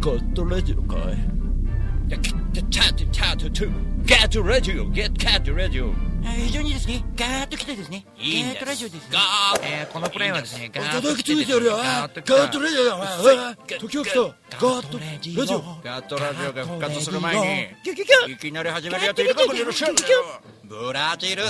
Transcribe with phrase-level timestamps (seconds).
[0.00, 0.98] ゴッドラジオかい
[2.08, 3.70] いや、チャート、チャート、チャート、
[4.02, 5.92] ゲットラジオ、ゲットカットラジオ。
[6.22, 9.08] 非常にですね、ガーッと来てですね、いいんですガーッとラジオですね。
[9.12, 11.76] ガーえーこのプレイはですね、ガーッと来てついてやるよ。
[11.76, 12.94] ガガーッとラジオだ。
[12.96, 14.20] ああ時を来た。
[14.20, 14.36] ガー
[14.80, 15.44] ットラジオ。
[15.84, 19.94] ガットラジオが復活する前に、いきなり始めるやついるかこれのシャン
[20.64, 21.42] ブラジル。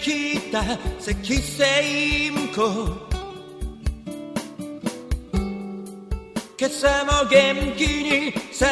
[0.00, 3.10] きた赤星湖
[6.58, 8.66] 今朝も元気にさ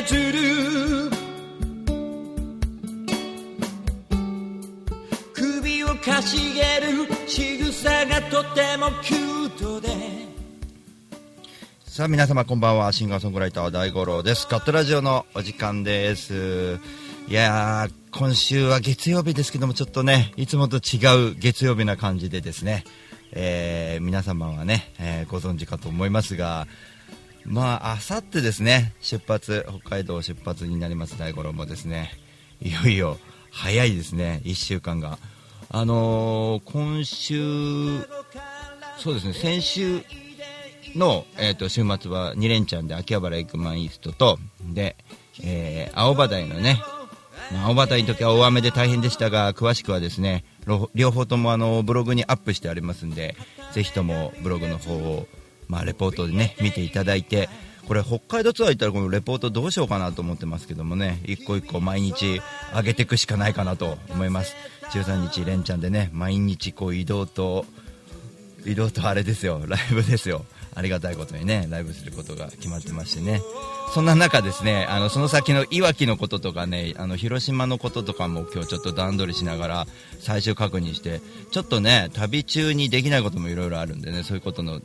[0.00, 1.10] えずる
[5.32, 9.88] 首をかしげる仕草がとてもキュートで
[11.84, 12.92] さあ皆様こんばんは。
[12.92, 14.46] シンガーソングライター大五郎です。
[14.46, 16.78] カットラジオのお時間です。
[17.26, 22.84] いやー今週は月曜日ですけどもちょっとねいつもと違う月曜日な感じでですね、
[23.32, 26.66] えー皆様はね、えーご存知かと思いますが
[27.44, 31.18] まああさってですね出発北海道出発になります。
[31.18, 32.10] 大五郎もですね
[32.62, 33.18] いよいよ
[33.50, 35.18] 早いですね1週間が。
[35.68, 38.00] あのー今週
[38.96, 40.00] そうですね先週
[40.94, 44.96] の、えー、と週末は2連チャンで秋葉原エッグマンイーストとで、
[45.42, 46.80] えー青葉台のね、
[47.52, 50.44] まあ青葉台の時は大雨で大変でしたが詳しくはですね
[50.94, 53.36] 両方ともあのブログにアップしてありますんで
[53.72, 55.26] ぜひともブログの方を、
[55.68, 57.48] まあ、レポートでね見ていただいて
[57.86, 62.40] これ北海道ツアー行ったらこのレポートどうしようかなと思ってますけどもね一個一個毎日
[62.74, 64.56] 上げていくしかないかなと思います。
[64.90, 67.64] 13日連チャンでね毎日こう移動と
[68.64, 70.44] 移動とあれですよ、ライブですよ、
[70.76, 73.40] ありがたいことにね、ライブすることが決まってましてね、
[73.94, 79.86] そんな中、ですねあのその先のいわきのこととかね、あの広島のこととかも今日ちょっと段取りしながら
[80.20, 81.20] 最終確認して、
[81.50, 84.82] ちょっとね、旅中にできないこともいろいろあるんでね、そういうことの、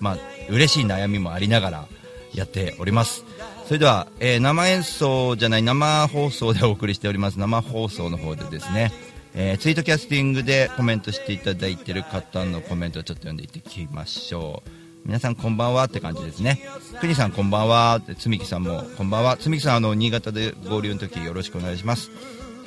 [0.00, 0.18] まあ
[0.50, 1.88] 嬉しい悩みもありながら
[2.34, 3.24] やっております。
[3.66, 8.90] それでは、えー生演奏じゃない生放送でお送りしております生放送の方でですね、
[9.32, 16.60] えーツイートキャスティングでコメントしていただいている方のコメントをちょっと読んでいってきましょう皆さんこんばんはって感じですね。
[17.00, 18.00] 国さんこんばんは。
[18.18, 19.36] つみきさんもこんばんは。
[19.36, 22.10] つみきさんあの新潟で合流の時よろしくお願いします、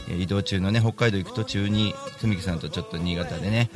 [0.10, 3.70] え移動中のね北海道行く途中につみきさんとちょっと新潟でね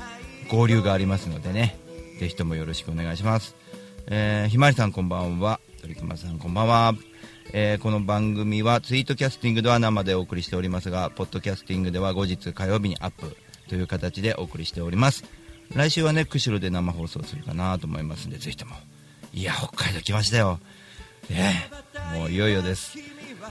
[0.49, 1.77] 合流がありますのでね
[2.19, 3.55] ぜひともよろしくお願いします。
[4.07, 5.59] えーひまりさんこんばんは。
[5.81, 6.93] 鳥熊さんこんばんは。
[7.53, 13.37] えーこの番組はツイートキャスティングでは生でお送りしておりますがポッドキャスティングでは後日火曜日にアップ
[13.69, 15.23] という形でお送りしております。
[15.75, 18.75] 来週はね釧路で生放送するかなと思いますんでぜひとも。
[19.33, 20.59] いや北海道来ましたよ。
[21.29, 21.69] ね
[22.13, 22.97] もういよいよです。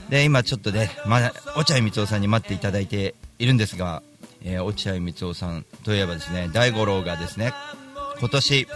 [0.09, 4.01] で今ちょっとねまだ落合光雄さんに待っていただいているんですが、
[4.43, 7.53] えー落合光雄さんといえばですね大五郎がですね
[8.19, 8.67] 今年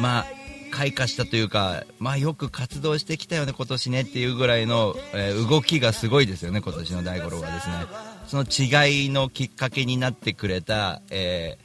[0.00, 0.26] まあ
[0.70, 7.74] 開花したというか、まあ、よく活動してきたよね、今年ねっていうぐらいの、えー動きがすごいですよね、今年の大五郎がですね、
[8.26, 11.56] その違いのきっかけになってくれた、え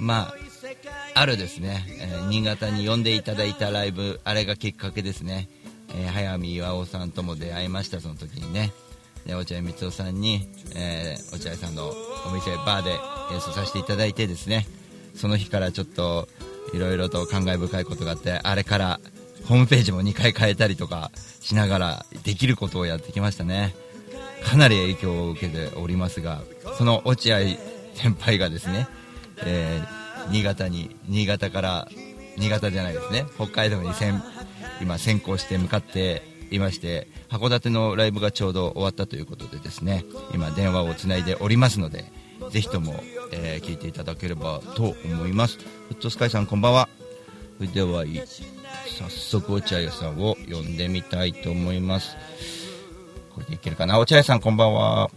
[0.00, 0.34] まあ、
[1.14, 5.48] あるですね、えー新潟に呼んでいただいたライブ、あれがきっかけですね、
[5.94, 8.72] えー早見巌さんとも出会いました、その時にね。
[9.26, 11.92] で落合光雄さんに、えー落合さんの
[12.26, 12.92] お店バーで
[13.34, 14.66] 演奏させていただいてですね。
[15.14, 16.28] その日からちょっと
[16.72, 19.00] いろいろと感慨深いことがあってあれから
[19.46, 21.10] ホームページも2回変えたりとか
[21.40, 23.74] しながらできることをやってきましたね。
[24.44, 26.42] かなり影響を受けておりますが
[26.78, 27.40] その落合
[27.94, 28.86] 先輩がですね、
[29.46, 31.88] えー新潟に新潟から
[32.36, 33.24] 新潟じゃないですね。
[33.36, 34.22] 北海道に先
[34.80, 42.04] 今先行して向かっていまして函館のライブがちょうど終わったということでですね今電話をつないでおりますので
[42.50, 43.02] ぜひとも、
[43.32, 45.58] えー聞いていただければと思います。
[45.58, 45.64] フ
[45.94, 46.88] ットスカイさんこんばんは。
[47.56, 52.14] それでは早速落合さんを呼んでみたいと思います。
[53.34, 53.98] これでいけるかな？
[53.98, 55.10] 落合さんこんばんは。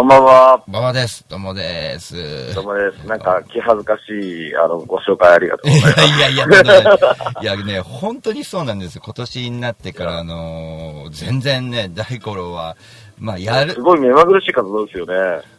[0.00, 0.64] こんばんは。
[0.66, 3.06] 馬場ですどうもですどうもです。
[3.06, 4.10] なんか、気恥ずかし
[4.48, 6.00] い、あの、ご紹介ありがとうごいざいます。
[6.00, 6.94] やいやいや、とんでもな
[7.40, 9.02] いいやね、本当にそうなんですよ。
[9.04, 12.78] 今年になってから、あのー全然ね、大五郎は、
[13.18, 15.14] まあ、やる、すごい目まぐるしい活動ですよね。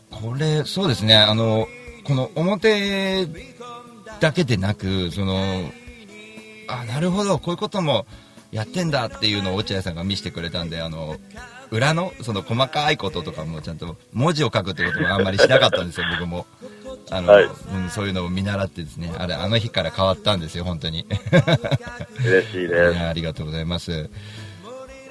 [0.09, 1.67] これ、そうですね、あの、
[2.03, 3.27] この表
[4.19, 5.35] だけでなく、その、
[6.67, 8.07] あ、なるほど、こういうことも
[8.51, 11.15] やってんだっていうのを落合さんが見せてくれたんで、あの、
[11.71, 16.45] 裏の、その細かいこととかもちゃんと文字を書くってこともあんまりしなかったんですよ、 僕も。
[17.09, 21.05] あの、はいうん、そういうのを見習ってですね、あれ、あの日から変わったんですよ、本当に。
[22.23, 22.97] 嬉しいいです。
[22.97, 24.09] やありがとうございます。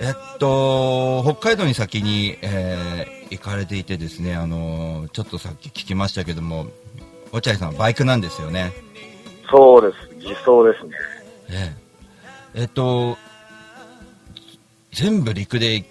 [0.01, 6.67] えっと、北海道に先に、えー行かれていてですね、あの、ちょっとさっき聞きましたけども、
[7.33, 8.73] 落合さんはバイクなんですよね。
[9.49, 10.15] そうです。
[10.17, 10.97] 自走ですね。
[11.51, 11.77] え
[12.55, 13.17] ええっと、
[14.93, 15.85] 全部陸で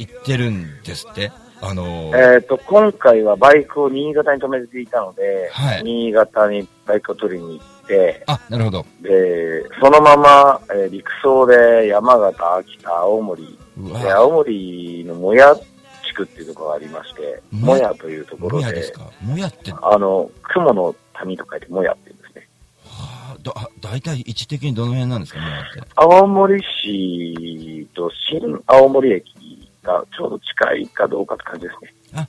[0.00, 1.30] 行ってるんですって？
[1.62, 5.82] あの、えっ、と、今回はバイクを新潟に止めていたので、はい。
[5.84, 8.86] 新潟にバイクを取りに行って、あ、なるほど。
[9.02, 17.94] で、そのまま、えー陸送で山形、秋田、青森、うで、わ、青森のもや地区っていうところがありまして、もや。
[17.94, 19.10] というところで、もやですか？
[19.20, 22.48] もやって、はあの、雲の谷と書いてもやって言うんですね。
[22.86, 25.40] あ、だ、あ大体位置的にどの辺なんですか？
[25.40, 25.82] もやって。
[25.94, 29.34] 青森市と新青森駅
[29.82, 32.28] がちょうど近いかどうかって感じですね。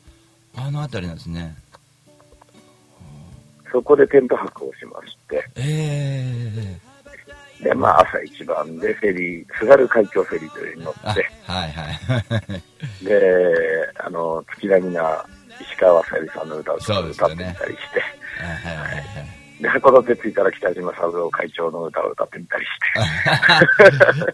[0.56, 1.56] あの辺りなんですね。
[3.72, 6.78] そこでテント泊をしまして、え
[7.60, 12.20] えで、まあ朝一番でフェリー、津軽海峡フェリーというのに乗あ、って、はいは
[13.00, 13.06] い。
[13.06, 15.26] で、あの、月並みな
[15.62, 18.02] 石川さゆりさんの歌を歌ってみたりして、
[18.44, 19.41] はいはいはいはい。
[19.62, 22.70] で、函館着いたら北島三郎会長の歌を歌ってみたりし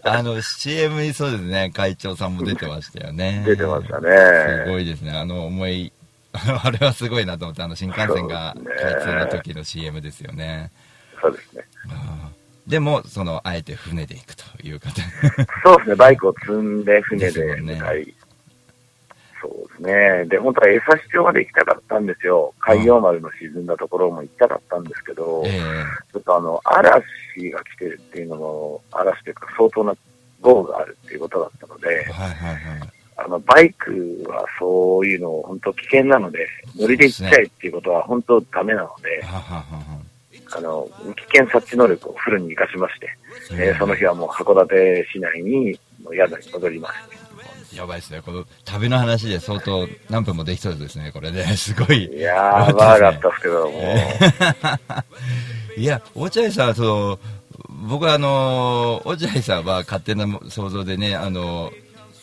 [0.08, 3.42] あの、CM にそうですね、会長さんも出てましたよね。
[3.46, 4.64] 出てましたね。
[4.64, 5.12] すごいですね。
[5.12, 5.92] あの、思い、
[6.32, 10.70] あれはすごいなと思って、あの、新幹線が開通の時の CM ですよね。
[11.20, 11.64] そうですね。
[12.66, 15.00] でも、その、あえて船で行くという方。
[15.64, 18.14] そうですね、バイクを積んで船で向かい、
[19.40, 20.24] そうですね。
[20.26, 22.54] で、本当は江差町まで行きたかったんですよ。
[22.60, 25.60] 海洋丸の沈んだところも行きたかったんですけど、え
[26.12, 27.04] ちょっとあの、嵐
[27.50, 29.94] が来てるっていうのも、嵐というか相当な
[30.40, 32.90] 豪雨があるっていうことだったのでえ、はいはいはい。
[33.16, 36.46] あの、バイクはそういうの本当危険なので、
[36.76, 39.22] 乗りで行っちゃえっていうことは本当ダメなので。
[40.50, 43.08] あの、危険察知能力をフルに活かしまして、
[43.52, 45.78] えーその日はもう函館市内に
[46.10, 47.17] 宿に戻りまして、
[47.74, 48.22] やばいですね。
[48.24, 51.44] この旅の話で相当何分もできそうですね、これね。
[51.56, 52.04] すごい。
[52.06, 53.94] いやー、ばかったですけど も、
[55.76, 57.18] いや、落合さんは、その、
[57.88, 61.70] 僕はあの、落合さんは勝手な想像でね、あの、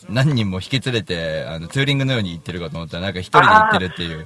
[0.09, 4.25] 何人も引き連れて、あの、ツーリングのように行ってるかと思ったら、なんか一人で行ってるっていう。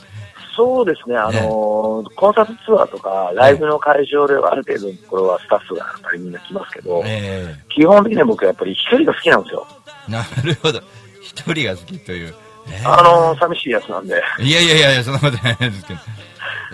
[0.55, 9.67] そうですね、あのーコンサートツアーとか、ライブの会場ではある程度のところはスタッフがやっぱりみんな来ますけど、え基本的には僕はやっぱり一人が好きなんですよ。
[10.09, 10.81] えなるほど。
[11.21, 12.33] 一人が好きという。
[12.71, 14.21] ええあのー寂しいやつなんで。
[14.39, 15.99] いやいやいやいや、そんなことないですけど。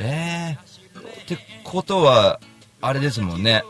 [0.01, 0.57] ええ
[1.21, 2.39] ってことは、
[2.81, 3.63] あれですもんね。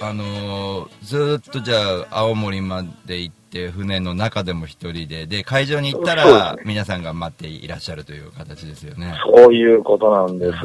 [0.00, 1.76] あのーずーっとじゃ
[2.10, 9.14] あ、青森まで行って、船の中でも一人で、で、会場に行ったら、皆さんが待っていらっしゃるという形ですよね。
[9.24, 10.58] そういうことなんです。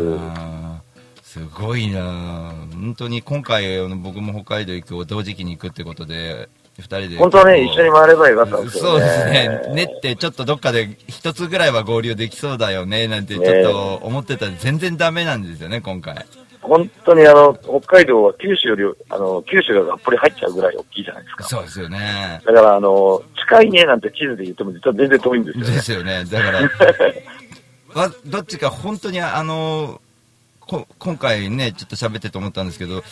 [1.23, 6.49] すごいなあ本当に今回、僕も北海道行く、同時期に行くってことで、
[6.81, 7.17] 二人で。
[7.17, 8.89] 本当はね、一緒に回ればよかったんですよね。
[8.89, 9.61] そうですね。
[9.73, 16.25] 練って、ちょっとどっかで一つぐらいは合流できそうだよね、なんてちょっと思ってたら全然ダメなんですよね、今回。
[16.61, 21.43] 本当にあの、北海道は九州より、あの、九州ががっぽり入っちゃうぐらい大きいじゃないですか。
[21.45, 22.41] そうですよね。
[22.45, 25.71] だからあの、近いねなんて地図で言っても実は全然遠いんですよね。
[25.71, 26.25] ですよね。
[26.25, 26.61] だから、
[28.01, 30.01] わどっちか本当にあの、
[30.59, 33.03] こ今回ね、ちょっと喋ってて思ったんですけど、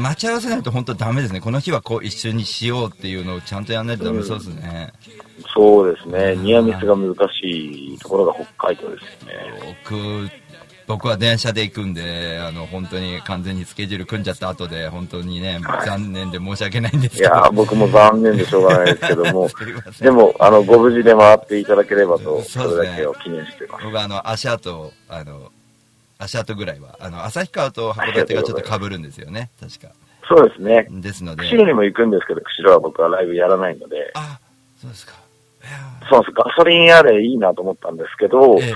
[0.00, 1.40] 待ち合わせないと本当ダメですね。
[1.40, 4.92] この日はこう一緒にしようっていうのをちゃんとやらないとダメそうですね。
[5.54, 6.36] そうですね。
[6.36, 9.76] ニアミスが難しいところが北海道ですよね。
[9.84, 10.30] 僕、
[10.86, 17.28] 僕は電車で行くんで、あの、本当に完全にスケジュール組んじゃった後で、本当にね、残念で申し訳ないんですけど。
[17.28, 19.48] いやー、僕も残念でしょうがないですけども
[20.00, 23.84] でも、あの、ご無事で回っていただければと、それだけを記念しています。
[23.84, 25.52] 僕はあの、足跡、あの、
[26.20, 29.88] 足跡ぐらいは、あの、旭川と函館がちょっと被るんですよね、確か。
[30.28, 30.86] そうですね。
[30.90, 31.42] ですので。
[31.42, 34.38] 釧路にも行くんですけど、釧路は僕はライブやらないので、あ、
[34.80, 35.14] そうですか。
[36.08, 36.32] そうです。
[36.32, 38.74] ガソリンあれいいなと思ったんですけど、ええええ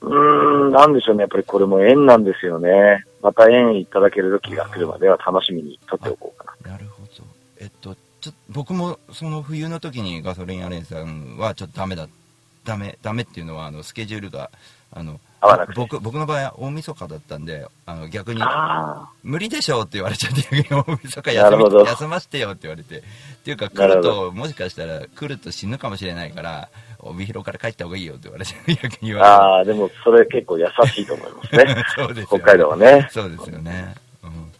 [0.00, 1.22] うーん、なんでしょうね。
[1.22, 3.04] やっぱりこれも縁なんですよね。
[3.22, 6.72] また縁いただける時が来るまでは楽しみに撮っておこうかな。
[6.72, 7.24] なるほど。
[7.60, 12.06] えっと、ちょ僕もその冬の時にガソリンアレンさんはちょっとダメだ、
[12.64, 14.50] ダメ、ダメっていうのは、あの、スケジュールが、
[14.90, 15.20] あの、
[15.76, 20.42] 僕、僕の場合は大晦日だったんで、あの、逆に、あ無理でしょうって言われちゃって、
[20.74, 22.98] 大晦日休み、休ませてよって言われて。
[22.98, 23.02] っ
[23.44, 26.68] ていうか、来なると、もしかしたら来ると死ぬかもしれないから、
[26.98, 31.56] 帯広から帰った方がいいよって言われて、逆に言あ、わああ、でもそれ結構優しいと思います。
[31.56, 31.84] ね。
[31.96, 33.08] そうですよ北海道はね。
[33.12, 33.94] そうですよね。
[34.24, 34.52] うん。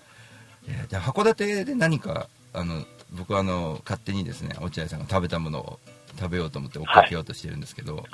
[0.88, 5.80] じゃあ、函館で何か、あの、僕はあの、勝手にですね、落合さんが食べたものを
[6.18, 8.04] 食べようと思って追っかけようとしてるんですけど。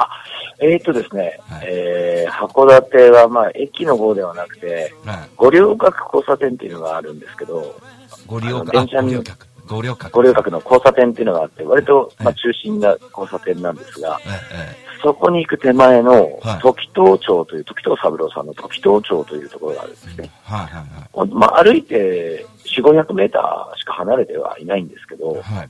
[0.60, 5.28] えー、とですね、はいえー、函館は、まあ、駅の方ではなくて、はい。
[5.36, 7.80] 五稜郭交差点っていうのがあるんですけど、
[8.26, 9.46] ご利用か、あ、あの電車にご利用客。
[9.66, 10.12] ご利用客。
[10.12, 14.20] 五稜郭の交差点っていうのがあって、割と、まあ、はい中心な交差点なんですが、
[15.02, 20.14] そこに行く手前のはい、時東町という、時東三郎さんの時東町というところがあるんですね。
[20.18, 20.30] え。
[20.44, 25.68] はいはいほんまあ、歩いて4、500メーターしか離れてはいないんですけどはい。、はい。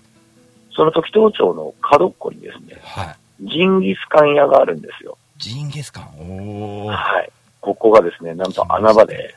[0.74, 3.16] その時東町の角っこにですね、はい。
[3.48, 5.16] ジンギスカン屋があるんですよ。
[5.38, 6.04] ジンギスカン？
[6.20, 6.94] おー。
[6.94, 7.30] はい。
[7.60, 9.34] ここがですね、なんと穴場で、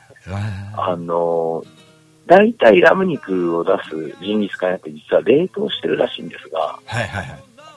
[0.76, 1.66] ああのー、
[2.26, 7.36] 大体ラム肉を出すジンギスカン屋って実は冷凍してるらしいんですが、はいはいは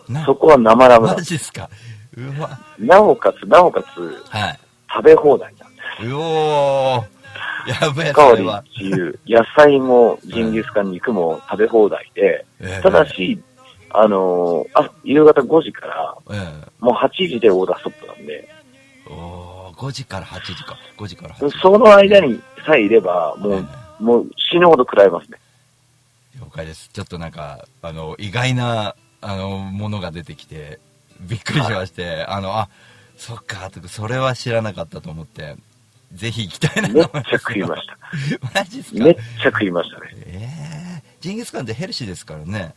[0.09, 0.11] い。
[0.11, 1.29] なそこは生ラムなんマです。
[1.29, 1.69] ジっすか？
[2.17, 2.59] うわ。
[2.77, 4.59] なおかつ、なおかつ、はい。
[4.93, 6.05] 食べ放題なんです。
[6.07, 7.03] うおー。
[7.67, 8.43] やべえ、香り。
[8.77, 9.19] 自由。
[9.27, 13.39] 野菜もジンギスカン肉も食べ放題で、ええただ、し、
[13.93, 16.83] あのーあ、夕方5時から、ええ。
[16.83, 18.47] もう8時でオーダーストップなんで、
[19.07, 20.77] おー、5時から8時か。
[20.97, 21.59] 5時から8時。
[21.59, 23.59] その間にさえいれば、もえ
[23.99, 25.37] う、もう死ぬほど食らえますね。
[26.35, 26.89] え了解です。
[26.93, 30.79] ちょっとなんか、あの、意外な、あの、ものが出てきて、
[31.21, 32.69] びっくりしまして、あの、あ、
[33.17, 35.55] そっか、とか、それは知らなかったと思って、
[36.13, 37.97] ぜひ行きたいなとめっちゃ思います食いました。
[38.59, 39.03] マジっすか？
[39.05, 40.07] めっちゃ食いましたね。
[40.25, 42.73] ええジンギスカンってヘルシーですからね。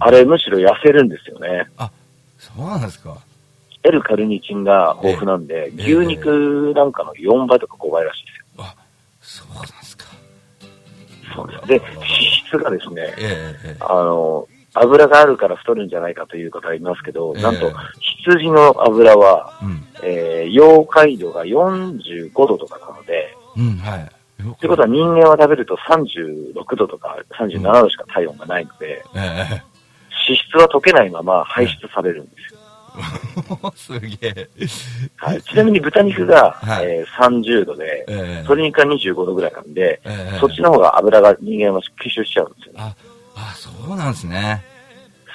[0.00, 1.66] あれ、むしろ痩せるんですよね。
[2.38, 3.16] そうなんですか。
[3.84, 8.64] L カルニチンが豊富なんで、ええ牛肉なんかの4倍とか5倍らしいですよ。
[8.64, 8.74] あ、
[9.20, 10.04] そうなんですか。
[11.34, 11.66] そうです。
[11.66, 12.06] で、脂
[12.46, 17.72] 質がですね、ええええあの、油があるから太るんじゃないかという方いますけど、ええなんと、
[18.26, 19.86] 羊の油は、うん。
[20.02, 24.13] えー、溶解度が45度とかなので、うん、はい。
[24.60, 29.62] ということは人間は食べると36度とか37度しか体温がないので、ええ
[30.26, 32.60] 脂質は溶けないまま排出されるんですよ。
[33.74, 34.48] すげえ。
[35.16, 42.78] はい、ちなみに豚肉が、はいえー30度で、ええ鶏肉が25度ぐらいなんで、ええそっちの方が油が人間は吸収しちゃうんですよね。
[42.80, 42.94] あ、
[43.36, 44.64] あ、そうなんですね。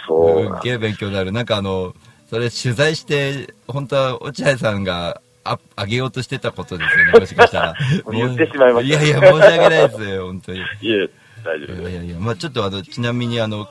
[0.07, 1.31] そうすっげえ勉強になる。
[1.31, 1.93] なんかあの、
[2.29, 5.21] それ取材して、本当は落合さんが
[5.53, 7.75] ああげようとしてたことですよね、もしかしたら。
[8.11, 10.59] 言ってしまいましたいやいや、申し訳ないですよ、本当に。
[10.59, 11.09] いいえ、
[11.43, 11.81] 大丈夫です。
[11.83, 13.67] やいやいや、まあちょっとあの、ちなみにあの、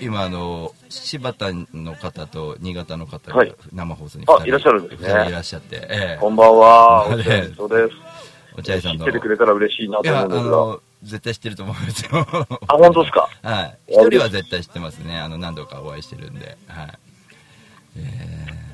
[0.00, 8.16] 今あの、柴田の方と新潟の方がはい生放送にあいらっしゃるんですねいらっしゃって、ええこんばんは、 お疲れ様です。
[8.56, 9.04] 落合さんの。
[9.04, 10.50] 知っててくれたら嬉しいないと思うんですが。
[10.50, 12.10] の、絶対知ってると思うんですよ。
[12.68, 13.28] あ、本当ですか？
[13.42, 13.78] はい。
[13.88, 15.18] 一人は絶対知ってますね。
[15.18, 16.56] あの、何度かお会いしてるんで。
[16.68, 16.98] はい。
[17.98, 18.65] えー、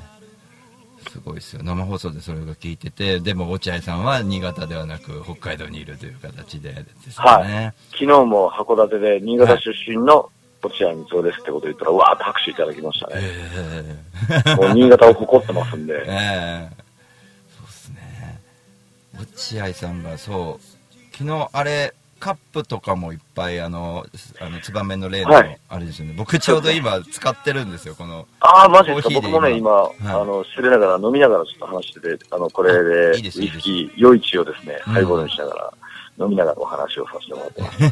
[1.12, 1.62] すごいですよ。
[1.62, 7.74] 生放送でそれが聞いてて、でも落合さんは新潟ではなく北海道にいるという形でですよね。
[7.90, 10.30] 昨日も函館で新潟出身の
[10.62, 13.14] 落合光雄ですってこと言ったら、うわーって拍手いただきましたね。
[13.18, 16.06] えもう新潟を誇ってますんで え。
[16.08, 16.76] ええ
[17.58, 18.40] そうですね。
[19.20, 21.92] 落合さんがそう、昨日あれ、
[22.22, 24.06] カップとかもいっぱいあの、
[24.38, 26.14] あの、ツバメの例の、はいあれですよね。
[26.16, 28.28] 僕ちょうど今使ってるんですよ、この。
[28.38, 29.08] ああ、マジですか？
[29.08, 35.74] コーヒーで僕もね、今、今あの、失礼ながら飲みながらちょっと話してて、あの、これで、いいですいいですスキー、余市をですね、うんハイボールにしながら、
[36.24, 37.82] 飲みながらお話をさせてもらってます。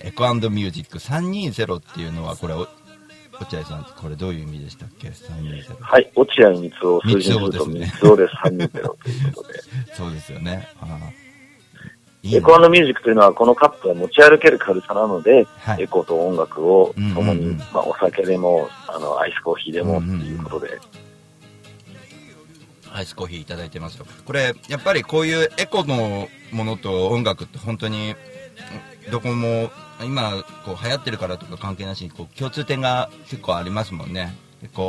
[0.00, 2.68] エコミュージック320っていうのは、これ、お
[3.40, 5.80] 落合さん、これどういう意味でしたっけ ?320。
[5.80, 9.58] はい、落合光雄を数字にすると光雄ですね光雄です、3人ゼロということで。
[9.96, 10.68] そうですよね。
[10.80, 11.27] ああ
[12.24, 20.80] エコミュージックというのは、このカップは持ち歩ける軽さなので、はいエコと音楽を共に、うんうんうんまあ、お酒でも、あの、アイスコーヒーでもっていうことで、
[22.92, 24.06] アイスコーヒーいただいてますよ。
[24.24, 28.14] これ、やっぱりこういうエコのものと音楽って本当に、
[29.10, 29.70] どこも、
[30.02, 34.34] 今、こう流行ってるからとか関係なしに、こう共通点が結構ありますもんね。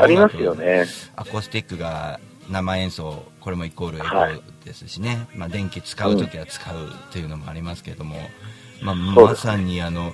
[0.01, 0.55] ありますよ。
[0.55, 0.85] ね。
[1.15, 2.19] アコースティックが
[2.49, 5.27] 生演奏、これもイコールエはいコですしね。
[5.35, 8.17] まあ電気使うときは使うっていうのもありますけども、
[8.81, 10.13] まあそうですまさにあの、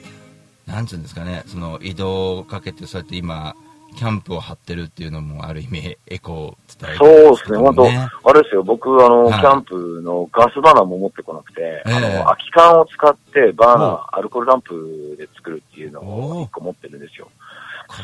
[0.65, 3.55] なんつうんですかね、その移動をかけてそうやって今、
[3.95, 9.39] キャンプを張ってるっていうのもある意味エコを伝えてそうですね、も本当あれですよ、僕、あの、はい。
[9.39, 11.93] キャンプのガスバーナーも持ってこなくて、ええ。
[11.93, 17.29] あの、空き缶を使ってバーナー、アルコールランプで作るっていうのを一個持ってるんですよ。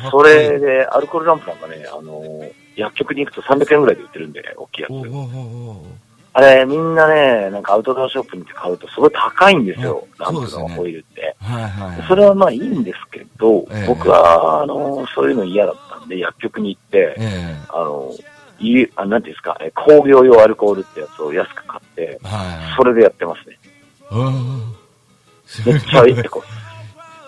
[0.10, 2.22] それで、アルコールランプなんかね、あの、
[2.76, 4.92] 薬局に行くと300円ぐらいで売ってるんで、大きいやつ。
[6.34, 11.36] あれ、みんなね、なんかアウトドアショップに行って買うとすごい高いんですよ、あランプのそうですよねホイールって。
[11.40, 12.08] はいはいはい。
[12.08, 18.14] それはまあいいんですけど、ええ僕は、あの、そういうの嫌だったんで、薬局に行って、えあの、
[18.60, 22.76] いあなんていうんですか、え工業用アルコールってやつを安く買ってえ、はいはい。
[22.78, 23.58] それでやってますね。
[24.12, 24.82] うん
[25.66, 26.42] めっちゃいいってこ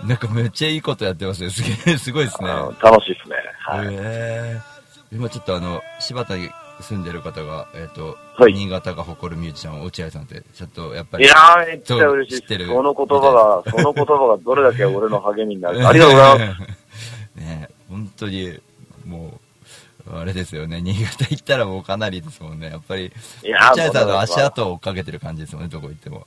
[0.08, 1.50] なんかめっちゃいいことやってますね。
[1.50, 2.50] すげえ、すごいですね。
[2.82, 3.36] 楽しいですね。
[3.60, 3.94] はい。
[3.94, 4.60] へえ
[5.14, 6.50] 今ちょっとあの、柴田に
[6.82, 11.26] 住んでる方が、えっ、と、はい新潟が誇るミュージシャン、落合さんって、ちょっとやっぱり。
[11.26, 15.90] いやー、めっちゃ嬉しいその言葉が、 その言葉がどれだけ俺の励みになるか。
[15.90, 16.62] ありがとうございます。
[17.36, 17.40] す。
[17.40, 18.60] ね本当に、
[19.06, 19.40] も
[20.08, 22.72] う、あれですよね、新潟行ったらもうかなりですもんね。
[22.72, 23.12] やっぱり、
[23.44, 26.26] いやー落合さんの足跡を追っかけてる感じですもんね、どこ行っても。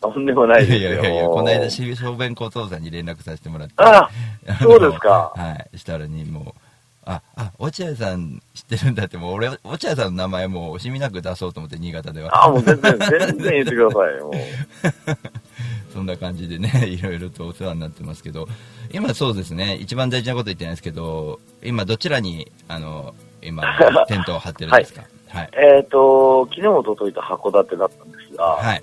[0.00, 0.90] とんでもないいですよ。
[0.92, 3.74] やいやいや、もうこの間、し小便小僧さんに連絡させてもらって。
[3.78, 4.08] あ
[4.46, 5.78] あのそうですか はい。
[5.78, 6.67] したらにもう、
[7.10, 12.44] あ、あ、落合さん知ってるんだって、もう俺、落合さんの名前もう惜しみなく出そうと思って、新潟では。
[12.44, 14.20] あ、もう全然、全然言ってください。
[14.20, 14.32] もう。
[15.92, 18.46] そんな感じでね、 いろいろとお世話になってますけど、
[18.92, 23.64] 今そうですね、一番大事なこと言ってないですけど、今どちらに、あの、今、
[24.06, 25.02] テントを張ってるんですか？
[25.28, 25.50] はい。
[25.54, 28.82] えっ、と、昨日、おとといと函館だったんですが、はい。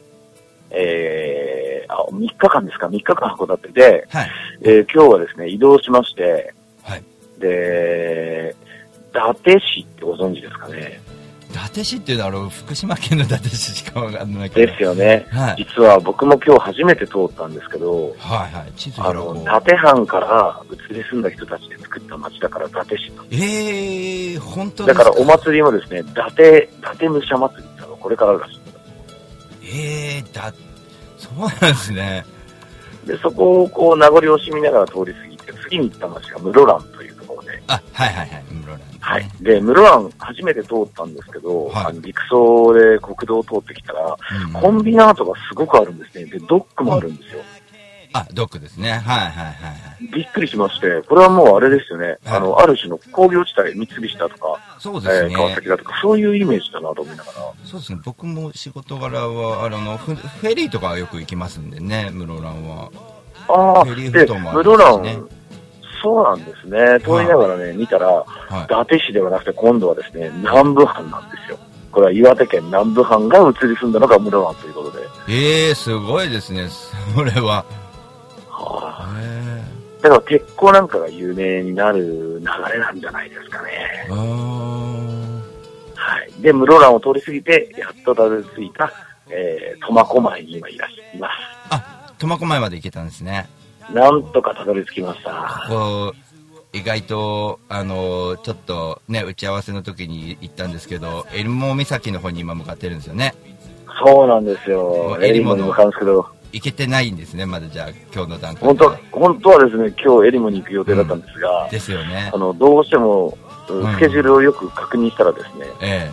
[0.71, 4.31] えー、あ、3日間ですか ?3 日間函館で、はい。
[4.63, 6.53] えー今日はですね、移動しまして、
[6.83, 7.03] はい。
[7.39, 8.55] で、
[9.11, 10.99] 伊達市ってご存知ですかね？
[11.51, 14.71] 伊達市っていうのは、あの、福島県の伊達市しかわかんないけど。
[14.71, 15.25] ですよね。
[15.31, 15.65] はい。
[15.65, 18.71] 実は僕も今日初めて通ったんですけど、はいはい。
[18.73, 24.87] 地図あの、伊達藩から移り住んだ人たちで作った町だから伊達市なんでええー、本当す。
[24.87, 25.03] ですか？
[25.05, 26.41] だからお祭りもですね、伊達、
[26.77, 28.59] 伊達武者祭りっていうのがこれかららしい。
[29.63, 30.53] ええー、だ、
[31.17, 32.25] そうなんですね。
[33.05, 37.14] で、そこをこう名残惜しみながら通り過ぎて、次に行った町が室蘭という
[37.67, 38.43] あ、はいはいはい。
[38.51, 38.79] 室蘭。
[38.99, 39.29] はい。
[39.41, 46.25] で、室蘭初めて通ったんですけど、はいあの陸送で国道を通ってきたら、うんコンビナートがすごくあるんですね。
[46.25, 47.41] で、ドックもあるんですよ。
[48.13, 48.91] あ、ドックですね。
[48.91, 49.51] はいはいはいは
[49.99, 50.07] い。
[50.13, 52.07] びっくりしまして、これはもうあれですよね。
[52.07, 55.31] はいあの、ある種の工業地帯、三菱だとか、そうですね。
[55.31, 57.37] えー川崎だとか、そういうイメージだなと思いながら。
[57.65, 57.99] そうですね。
[58.05, 62.89] 僕も仕事柄は、あの、フフェリーとかはよく行きますんでね、室蘭は。
[63.49, 65.29] ああ、フェリーで、フットもあり室ますしね蘭、
[66.05, 66.99] そうなんですね。
[66.99, 68.25] 通りながらね、見たら、は
[68.61, 68.65] い。
[68.65, 71.57] 伊達市ではなくて今度はですね、南部藩なんですよ。
[71.91, 75.07] これは岩手県南部藩が移り住んだのが室蘭ということで。
[75.27, 76.67] ええー、すごいですね。
[77.15, 77.65] それは。
[78.49, 84.07] はあへだから鉄鋼なんかが有名になる流れなんじゃないですかね。
[85.95, 86.41] はい。
[86.43, 88.93] で、室蘭を通り過ぎて、やっとたどり着いた、
[89.31, 91.31] えー、苫小牧に今いらっしゃいます。
[91.71, 93.49] あ、苫小牧まで行けたんですね。
[93.93, 95.65] なんとかたどり着きました。
[95.69, 96.13] こ
[96.73, 103.33] う、意外と、あの、ちょっとね、打ち合わせの時に行ったんですけど、エルモ岬の方に今向かってるんですよね。
[104.03, 105.17] そうなんですもよ。
[105.21, 112.37] エリモに向かうんですけど、行けてないんですね、まだじゃあ、今日の段階で本当は、本当はですね、今日エリモに行く予定だったんですが、ですよねあ。
[112.37, 113.37] の、どうしても、
[113.71, 116.11] んスケジュールをよく確認したらですね、え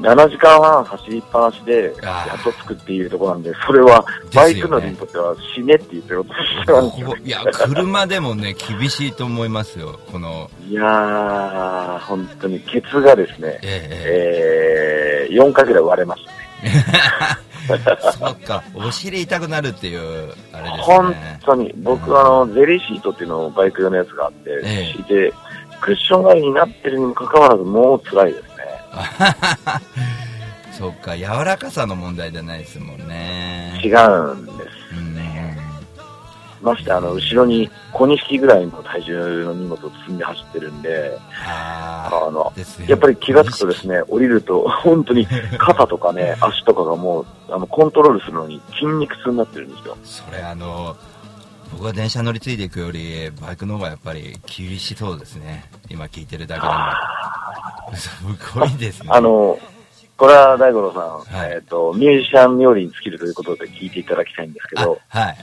[0.00, 16.42] 7時間半走りっぱなしで、やっと着くっていうところなんで、それは、バイク乗りにとっては死ねって言ってることしてますよえいや、車でもね、厳しいと思いますよ、この、いやー、本当に、ケツがですね、えええー、4回ぐらい割れましたね。
[18.18, 21.40] そっか、お尻痛くなるっていう、あれです本ね。
[21.44, 24.92] 当に、僕はあの、ゼリーシートっていうのをバイク用のやつがあって、ええ。
[24.92, 25.32] 敷いて、
[25.80, 28.42] クッション代わりになってるにもかかわらず、もう辛いです。
[28.42, 28.51] ね。
[30.72, 33.80] そっか、柔らかさの問題じゃないですもんね。
[33.84, 34.96] 違うんです。
[34.96, 35.12] うん
[36.62, 42.52] まして、あの、後ろに小2匹ぐらいの体重の荷物を積んで走ってるんで、ああの
[42.86, 45.26] やっぱり気がつくとですね、降りると、本当に
[45.58, 49.96] 肩とかね、 足とかがもう、あの、コントロールするのに筋肉痛になってるんですよ。
[50.04, 50.96] それあの、
[51.72, 55.64] 僕は電車乗り継いでいくより、バイクの方がやっぱり厳しそうですね。
[55.88, 56.74] 今聞いてるだけでも。
[57.94, 58.10] す
[58.54, 59.08] ごいですね。
[59.10, 59.58] あの、
[60.16, 65.36] これは大五郎さん、はいえっ、と、ミュージシャン冥利に尽きるということで聞いていただきたいんですけど、あはい。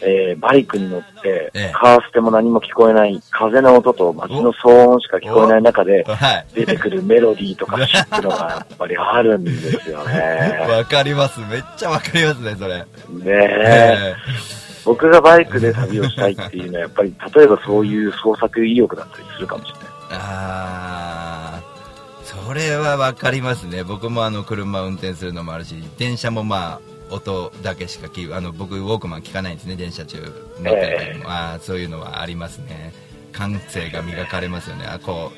[0.00, 6.46] えーバイクに乗って、ええカーステも何も聞こえない、風の音と街の騒音しか聞こえない中で、はい。
[6.54, 8.36] 出てくるメロディーとか詩ってのが
[8.68, 10.66] やっぱりあるんですよね。
[10.68, 11.40] わかります。
[11.40, 12.78] めっちゃわかりますね、それ。
[12.78, 12.84] ね
[13.26, 14.14] え。
[14.14, 19.87] え僕がバイクで旅をしたいっていうのは、やっぱり、例えばそういう創作意欲だったりするかもしれない。
[20.10, 21.78] あー
[22.24, 23.84] それはわかりますね。
[23.84, 30.18] 僕もあの車運転するのもあるし、電車もまあ、音だけしか聞あの僕ウォークマン聞かないんですね電車中
[30.60, 32.92] 乗ってる時も、あーそういうのはありますね。
[33.32, 34.84] 感性が磨かれますよね。
[34.86, 35.32] あこ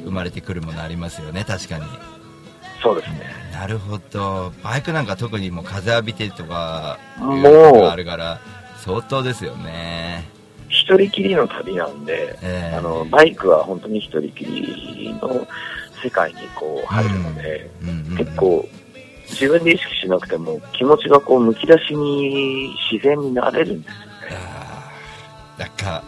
[0.00, 1.44] う生まれてくるものありますよね。
[1.46, 1.84] 確かに。
[2.82, 3.20] そうですね。
[3.52, 4.52] なるほど。
[4.62, 8.40] バイクなんか特にもう風浴びてとかいうのがあるから
[8.78, 10.28] 相当ですよね
[10.74, 15.46] 一人きりの旅なんで、ええあの、バイクは本当に一人きりの
[16.02, 18.68] 世界にこう入るので、うんうんうん結構、
[19.30, 23.92] 自分で意識しなくても気持ちがこうむき出しに自然になれるんです
[24.32, 24.44] よね。
[25.58, 26.02] なんか、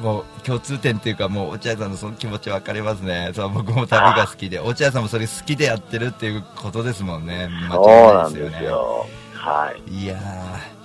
[0.00, 3.30] もう共通点っていうか、もう落合さんのその気持ち分かりますね。
[3.34, 7.48] そう、僕も旅が好きで、落合さんもそれ好きでやってるっていうことですもんね。
[7.70, 8.50] そう間なん違いないですよね。
[8.50, 9.06] ですよ。
[9.34, 10.04] はい。
[10.04, 10.79] いやー、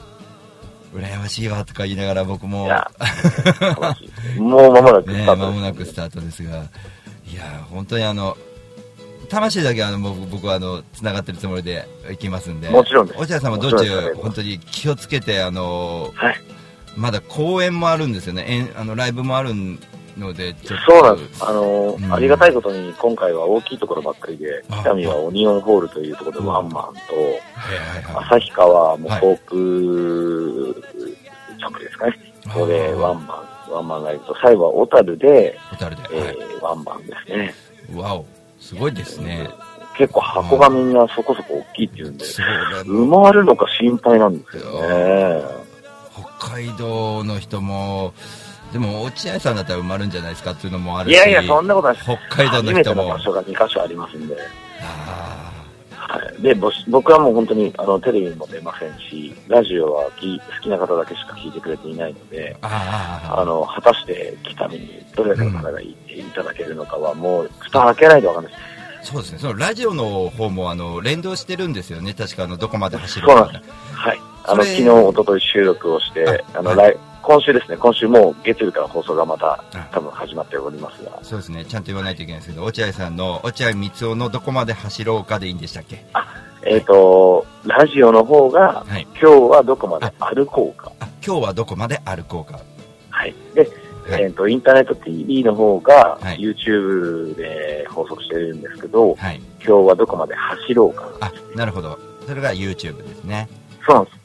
[0.95, 2.67] 羨ましいわとか言いながら僕も。
[4.37, 8.37] もう間もなくね、スタートです間もなくスタートですが、いやー、本当にあの、
[9.29, 13.19] 魂だけはあのもう僕はあの繋がってるつもりで行きますんで、もちろんです。
[13.19, 16.41] 落合さんも道中、本当に気をつけて、あのはい。
[16.95, 19.53] まだ公演もあるんですよね、あのライブもある
[20.17, 20.55] ので、
[20.87, 21.43] そうなんです。
[21.45, 30.83] あの、うんありがたいことに今回は大きいところばっかりで、あ北見はオニオンホールというところでワンマンと、はいはいはい旭川もはいフォーク
[31.59, 32.33] 直ですかね。
[32.53, 37.53] ここでワンマン、ワンマンライブと、最後は小樽で、ホタルで、えはいーワンマンですね。
[37.95, 38.25] わお、
[38.59, 39.49] すごいですね。
[39.97, 45.41] 結構箱がみんなそこそこ大きいっていうんで、埋まるのか心配なんですよね。
[46.39, 48.13] 北海道の人も、
[48.75, 51.97] でも落合さんだったら埋まるんじゃないですかっていうのもあるし、いやいや、そんなことない。
[51.97, 54.35] 北海道の初めて人もの場所が2箇所ありますんで。
[54.81, 55.53] あ
[55.95, 56.41] はい。
[56.41, 56.53] で、
[56.89, 68.59] 僕はもう本当に、あの、テレビにも出ませんし、ラジオはき好きな方だけしか聞いてくれていないのでー、あーあの、果たして北見にどれだけの方がいていただけるのかは、もう、蓋開けないとわかんないで
[69.03, 69.11] す。
[69.13, 73.35] そうですね、そのラジオの方もあの連動してるんですよね、確かあのどこまで走るか。
[73.93, 74.19] はい。
[74.47, 86.05] あの、昨日、一昨日収録をして、あの、はい来、今週ですね、今週もう月曜日から放送がまたあ多分始まっておりますが、そうですね、ちゃんと言わないといけないですけど、落合さんの落合光雄のどこまで走ろうかでいいんでしたっけ？
[86.67, 89.07] えっ、と、ラジオの方が、はい。
[89.21, 90.91] 今日はどこまで歩こうか。
[90.99, 92.59] あ、今日はどこまで歩こうか。
[93.11, 93.35] はい。
[93.53, 93.69] で、
[94.09, 99.41] はいえっ、と、インターネット TV の方が、はい YouTube で放送してるんですけど、はい。
[99.63, 101.07] 今日はどこまで走ろうか。
[101.21, 101.99] あ、なるほど。
[102.27, 103.47] それが YouTube ですね。
[103.85, 104.24] そうなんです。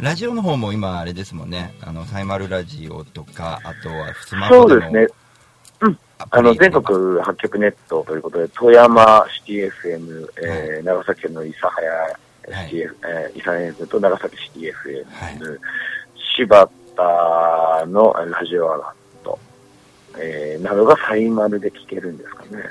[0.00, 1.74] ラジオの方も今あれですもんね。
[1.80, 4.68] あの、サイマルラジオとか、あとはスマホでも。
[4.68, 5.06] そうですね。
[6.30, 6.84] あの、全国
[7.20, 12.18] 8局ネットということで、富山シティ FM、えー長崎県の諫早
[12.66, 15.60] シティ、えー、諫早 FM と長崎シティ FM、はい
[16.36, 19.38] 柴田のラジオアラット、
[20.18, 22.62] えーなどがサイマルで聞けるんですかね。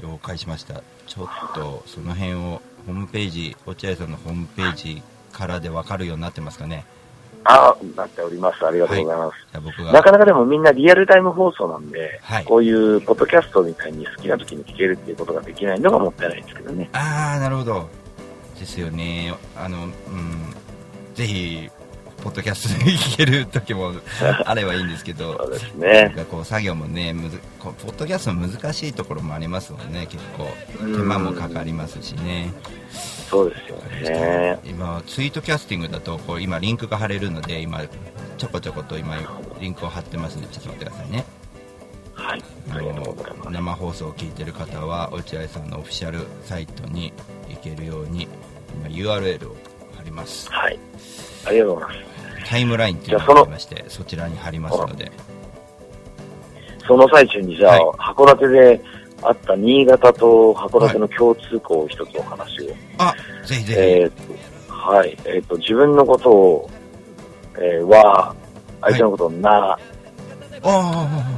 [0.00, 0.82] 了解しました。
[1.06, 5.02] ちょっと、その辺を、ホームページ、落合さんのホームページ
[5.38, 6.84] からで分かるようになってますかね？
[7.44, 8.66] あなっております。
[8.66, 9.36] ありがとうございます。
[9.52, 9.92] じゃあ僕が。
[9.92, 16.90] なかなかでもみんなリアルタイム放送なんで、はいこういうポッドキャストみたいに好きな時に聞けるっていうことができないのがもったいないですけどね。
[16.92, 17.88] あー、なるほど。
[18.58, 19.32] ですよね。
[19.56, 19.92] あの、うん。
[21.14, 21.70] ぜひ、
[22.22, 23.92] ポッドキャストで聞ける時も
[24.44, 25.38] あればいいんですけど。
[25.38, 26.12] そうですなんね。
[26.16, 30.48] かこう作業もねむずこうポッドキャストの難しいところもありますもんね結構
[30.82, 32.52] うん手間もかかりますしね
[33.28, 34.58] そうですよね。
[34.64, 37.82] 今ツイートキャスティングだとこう今リンクが貼れるので今
[38.38, 39.16] ちょこちょこと今
[39.60, 41.24] リンクを貼ってますのでちょっと待ってくださいね
[42.14, 42.42] はい。
[42.70, 43.50] あの。
[43.50, 47.12] 生放送を聞いてる方は落合さんのオフィシャルサイトに
[47.48, 48.28] 行けるように
[48.86, 49.56] 今 URL を
[49.96, 50.78] 貼りますはい。
[51.46, 52.18] ありがとうございます。
[52.48, 55.12] タイムラインっていうのがありましてそちらに貼りますので
[56.86, 58.80] その最中にじゃあ、は函館で
[59.22, 62.74] あった新潟と函館の共通項を一つお話を。
[62.98, 63.14] あ
[63.46, 64.48] ぜひぜえーと
[64.88, 65.16] はい。
[65.26, 66.70] えっ、と、自分のことを、
[67.58, 68.34] えーは、
[68.80, 69.78] 相手のことをな、
[70.52, 71.28] ひあ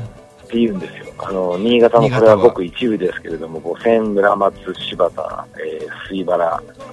[0.45, 1.13] って言うんですよ。
[1.19, 6.91] あの、新潟もこれはごく一部ですけれども、五千村松、柴田、えー、水原、えー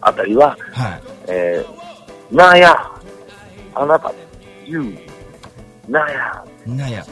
[0.00, 2.76] あたりは、あはいえー、なや、
[3.74, 4.12] あなた、
[4.64, 4.96] you、
[5.88, 7.04] なや、なんや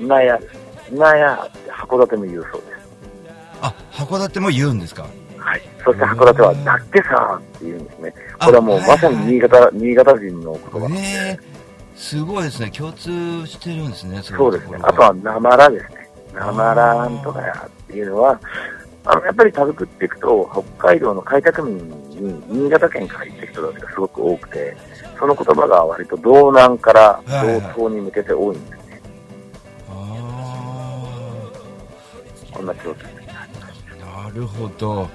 [0.00, 0.63] なやです。
[0.92, 2.74] なやって函館も言うそうです。
[3.62, 5.06] あ函館も言うんですか？
[5.38, 5.62] はい。
[5.84, 8.14] そして函館は、だってさって言うんですね。
[8.38, 10.98] あこれはもうはいまさに新潟、新潟人の言葉なんで。
[10.98, 11.54] ええ
[11.96, 14.78] すごいですね共通してるんですねそうですね。
[14.82, 16.10] あとは、なまらですね。
[16.34, 18.40] なまらんとかやっていうのは、
[19.04, 21.76] あの、やっぱり旅食っていくと、北海道の開拓民
[22.10, 24.76] に新潟県から行った人たちがすごく多くて、
[25.16, 28.83] その言葉が割と道南から道東に向けて多いんです
[32.54, 33.10] こんな共通点。
[34.06, 35.08] あなるほど。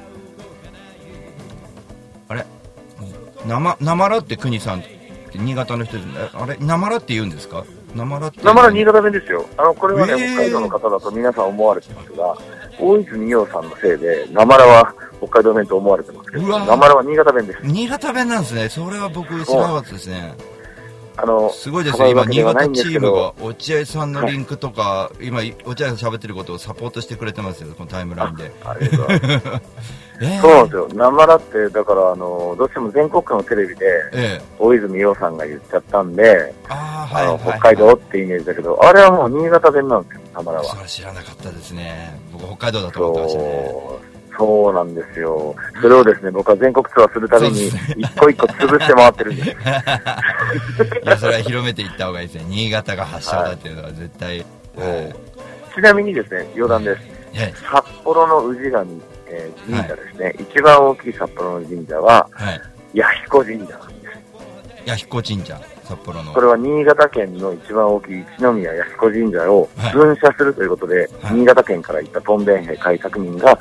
[2.28, 2.46] あれ？
[3.48, 5.00] なまなまらって国さんって
[5.38, 6.58] 新潟の人であれ？
[6.58, 7.64] なまらって言うんですか？
[7.96, 8.42] なまらって。
[8.44, 9.46] なまら新潟弁ですよ。
[9.58, 10.34] あの、これはね、えー。
[10.34, 12.38] 北海道の方だと皆さん思われてますが、
[12.80, 17.60] 大泉洋さんのせいで、なまらは北海道弁と思われてますけど、なまらは新潟弁です。
[17.64, 18.70] 新潟弁なんですね。
[18.70, 20.34] それは僕知らなかったですね
[21.22, 28.52] あの、すごいですね、今、新潟チームが落合さんのリンクとか、今、落合さん喋ってることをサポートしてくれてますよ、このタイムラインで。
[28.64, 29.62] ありがとうございます。
[30.22, 30.88] えーそうなんですよ。
[30.96, 37.40] なまらって、だから、あの、どうしても全国区のテレビで、ええ大泉洋さんが言っちゃったんで、ああ、はい、はい。
[37.40, 40.66] 北海道ってイメージだけど、あれはもう新潟弁なんですよ、たまらは。
[40.66, 42.20] それは知らなかったですね。
[42.34, 44.09] 僕、北海道だと思ってましたね。
[44.40, 45.54] そう、なんですよ。
[45.82, 49.50] それをですね、僕は全国ツアーするために一個一個潰して回ってるんです。
[49.52, 49.54] い
[51.06, 52.46] や、それは広めていった方がいいですね。
[52.48, 54.38] 新潟が発祥だっていうのは絶対。
[54.40, 54.46] はい
[55.76, 57.02] ちなみにですね、余談です。
[57.34, 62.28] え札幌の氏神、えー神社ですね、一番大きい札幌の神社は。
[62.94, 64.20] 弥彦神社なんです。
[64.86, 66.42] 弥彦神社、札幌のこ。
[66.42, 73.58] れは新潟県の一番大きい一宮弥彦神社をはい分社するということで、はい新潟県から行ったトンベン兵開拓民が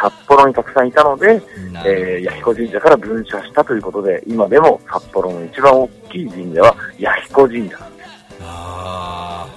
[0.00, 1.42] 札幌にたくさんいたので、
[1.84, 8.08] えー、弥彦神社から分社したということで、今でも札幌の一番大きい神社は弥彦神社なんです。
[8.42, 9.48] ああ、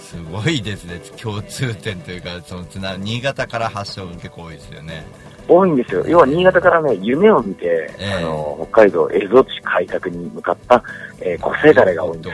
[0.00, 1.00] すごいですね。
[1.20, 5.04] 共通点というか、そのつな、新潟から発祥が結構多いですよね。
[5.48, 6.04] 多いんですよ。
[6.06, 10.84] 要は新潟からね、夢を見て、ええあの、北海道蝦夷地開拓に向かった、
[11.20, 12.30] えー、個性誰が多いんで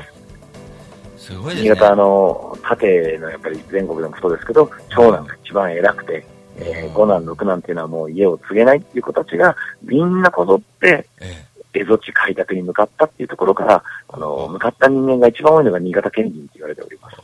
[1.16, 1.28] す。
[1.28, 1.70] すごいですね。
[1.70, 17.16] 新潟あの、縦のやっぱり全国でも太ですけど、長男が一番偉くて、えー、五男、六男っていうのはもう家を継げないっていう子たちが、みんなこぞって、え蝦夷地開拓に向かったっていうところから、あの、向かった人間が一番多いのが新潟県人って言われております。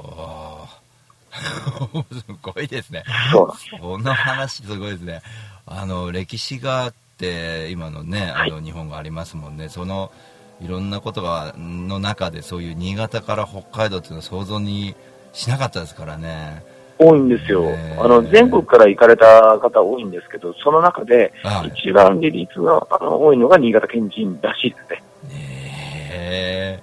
[2.18, 3.04] すごいですね。
[3.32, 3.70] そうなんです。
[3.80, 5.22] この話すごいですね。
[5.66, 9.68] あの、歴史があって、今のね、あの、日本がありますもんね。
[9.68, 10.10] その、
[10.60, 14.94] いろんなことが、の中で、そういう新潟から北海道っていうのは想像に
[15.32, 16.62] しなかったですからね。
[17.00, 17.64] 多いんですよ
[17.98, 21.72] あの、全国から行かれた方多いんですけど、その中で、はい。
[21.80, 25.02] 一番利率があの多いのが新潟県人らしいですね。
[25.28, 26.80] ねえ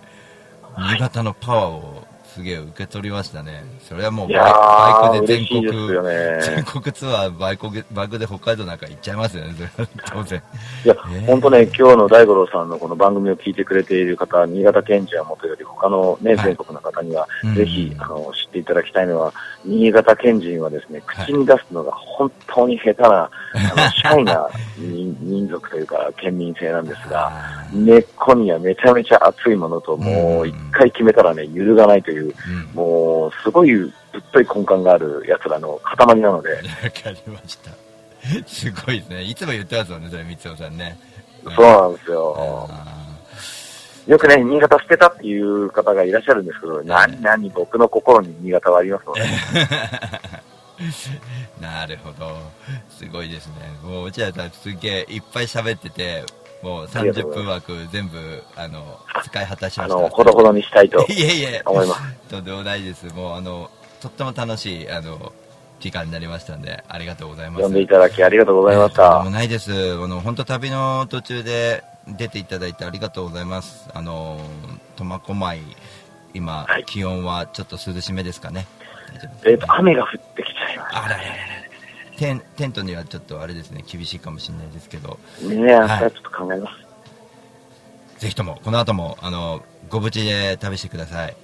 [0.76, 1.97] 新潟のパワーを
[2.38, 3.64] すげえ受け取りましたね。
[3.82, 6.40] それはもうバイクで全国、ね。
[6.46, 9.54] 全国ツアーバイクで、バイクで北海道なんか行っちゃいますよね、
[10.06, 10.44] 当然。
[10.86, 16.46] いやね、本当ね、今日の大五郎さんのこの番組を聞いてくれている方、新潟県人はもとより、他のね、はい。
[16.46, 17.56] 全国の方には、うん。
[17.56, 19.34] ぜひ、あの、知っていただきたいのは、
[19.66, 23.30] 新潟県人はですね、口に出すのが本当に下手な、 あ
[23.76, 24.48] の、シャイな
[24.78, 32.76] 民民族というか、県民性なんですが、あ根っこにはめちゃめちゃ熱いものと、もう一回決めたらね、揺るがないという、ーうん。
[32.76, 37.72] もう、すごいぶっとい根幹がある奴らの塊なので、わかりました。
[38.46, 39.24] すごいですね。
[39.24, 40.98] いつも言ってますもんね、それ、三尾さんね。
[41.44, 42.68] そうなんですよ。
[42.70, 42.98] あ
[44.08, 49.28] よくね、新潟捨てたっていう方がいらっしゃるんですけど、なになに僕の心に新潟はありますので、ー
[51.62, 52.38] なるほど。
[52.90, 53.54] すごいですね。
[53.84, 56.24] もう、落合さん、すげえいっぱい喋ってて、
[56.68, 59.98] もう30分枠全部、あの、使い果たしました。
[59.98, 62.02] あの、ほどほどにしたいといえいえ、思います。
[62.30, 63.06] とんでもないです。
[63.16, 65.32] もう、あの、とっても楽しい、あの、
[65.80, 67.64] 時間になりましたんで、ありがとうございます。
[67.64, 69.30] 呼んでいただきありがとうございましとんでもた。
[69.30, 69.72] ないです。
[69.72, 73.90] あの、本当旅の途中で出ていただいてありがとうございます。
[73.94, 74.42] あの、
[74.98, 75.62] 苫小牧、
[76.34, 78.68] 今、はい気温はちょっと涼しめですかね。
[79.46, 81.58] えっ、と、雨が降ってきちゃいまあららららら
[82.18, 85.48] テンテントにはちょっとあれですね、厳しいかもしれないですけど、す。
[85.48, 86.70] ね明日ちょっと考えま
[88.18, 88.20] す。
[88.20, 91.36] ぜひとも、この後も、あの、ご無事で旅してください。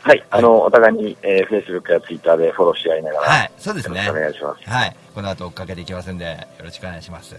[0.00, 4.12] はい、あの、お互いに、えー、Facebook や Twitter でフォローし合いながら、はい、そうですねお。
[4.12, 4.68] 願いします。
[4.68, 7.36] はい、この後追っかけていきますんで、よろしくお願いします。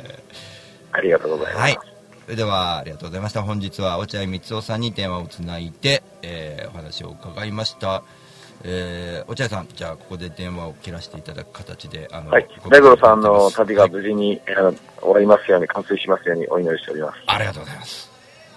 [0.94, 1.62] ありがとうございます。
[1.62, 1.80] はい。
[2.24, 3.44] それでは、ありがとうございました。
[3.44, 8.04] 本日は落合光雄さんに電話をつないで、えーお話を伺いました。
[8.68, 12.70] えー、落合さん、じゃあ、ここで電話を切らせていただく形で、あの、はいご。
[12.72, 17.18] 大五郎さんの旅がはい無事に、あの終わりますように、完遂しますようにお祈りしております。
[17.28, 18.10] ありがとうございます。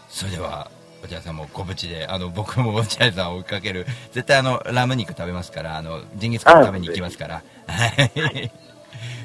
[0.09, 0.71] それでは、
[1.05, 7.87] 落合さんもご無事で、あの、僕も 落合さんを追いかける、絶対あの、ラム肉食べますから、あの、ジンギスカン食べに行きますから、は
[8.31, 8.51] い。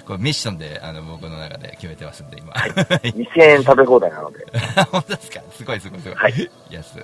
[0.06, 2.52] これミッションで、あの、僕の中で決めてますんで、今。
[2.52, 4.46] はい2000円食べ放題なので、
[4.92, 5.40] 本当ですか？
[5.56, 6.16] すごいすごいすごい。
[6.16, 6.52] はい。
[6.70, 6.98] 安。
[6.98, 7.04] は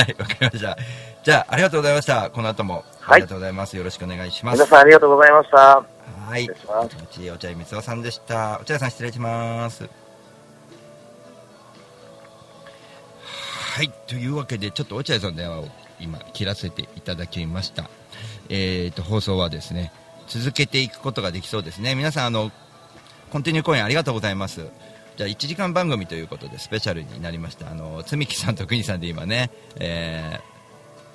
[0.00, 0.76] い、わかりました。
[1.22, 2.30] じゃあ、ありがとうございました。
[2.30, 3.76] この後も、はいありがとうございます。
[3.76, 4.56] よろしくお願いします。
[4.56, 5.56] 皆さんありがとうございました。
[5.56, 6.48] はい。
[6.50, 8.58] お茶井光雄さんでした。
[8.60, 9.88] お茶井さん失礼します。
[13.74, 13.90] はい。
[14.08, 15.68] というわけで、ちょっと落合さんの電話を
[16.00, 17.88] 今切らせていただきました。
[18.48, 19.92] えーと、放送はですね、
[20.26, 21.94] 続けていくことができそうですね。
[21.94, 22.50] 皆さん、あの、
[23.30, 24.66] コンティニューコインありがとうございます。
[25.16, 27.70] じゃあ、1時間番組ということで、スペシャルになりました。
[27.70, 30.51] あの、つみきさんとくにさんで今ね、えー、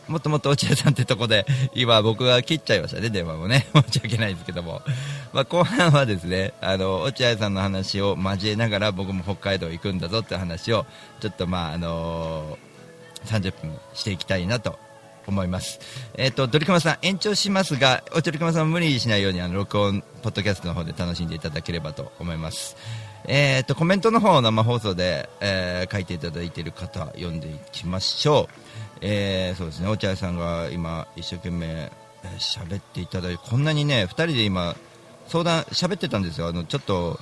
[0.07, 3.67] もっともっと落合さんってとこで、今僕が切っちゃいましたね、電話もね。
[3.91, 4.81] 申し訳ないですけども。
[5.33, 10.85] まあ、後半はですね、あの、落合さんの話を交えながら僕も北海道行くんだぞって話を、
[11.19, 12.57] ちょっとまあ、あの
[13.25, 14.79] 30分していきたいなと
[15.27, 15.79] 思います。
[16.15, 22.77] えっ、と、ドリカマさん延長しますが、おドリカマさん無理しないようにあの録音、ポッドキャストの方で楽しんでいただければと思います。
[23.27, 28.53] えっ、と、コメントの方を生放送で、えー書いていただいている方、読んでいきましょう。
[29.01, 34.75] えーそうですね、落合さんが今、一生懸命、えー喋っていただいて、こんなにね、2人で今、
[35.27, 36.47] 相談、喋ってたんですよ。
[36.47, 37.19] あの、ちょっと、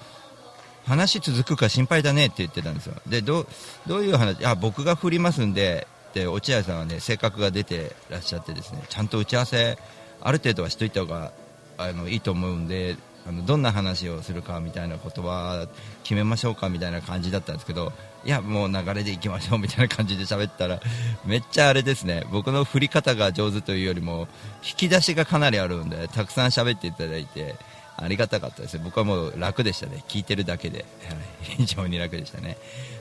[0.86, 2.96] 話続くか心配だねって言ってたんですよ。
[3.08, 3.48] で、ど、
[3.88, 9.78] どういう話、あ、僕が振りますんで、で、落合さんはね、性格が出てらっしゃってですね、ちゃんと打ち合わせ、
[10.22, 11.32] ある程度はしといた方が、
[11.78, 12.96] あの、いいと思うんで、
[13.28, 15.68] あの、どんな話をするかみたいなことは
[16.04, 17.92] 決めましょうかみたいな感じだったんですけど、
[18.24, 20.80] いや、もう流れでいきましょうみたいな感じで喋ったら、
[21.26, 24.28] めっちゃあれですね、僕の振り方が上手というよりも、
[24.64, 27.56] 引き出しがかなりあるんで、たくさん喋っていただいて、
[27.98, 28.78] ありがたかったです。
[28.78, 30.04] 僕はもう楽でしたね。
[30.08, 32.58] 聞いてるだけで、はい、非常に楽でしたね。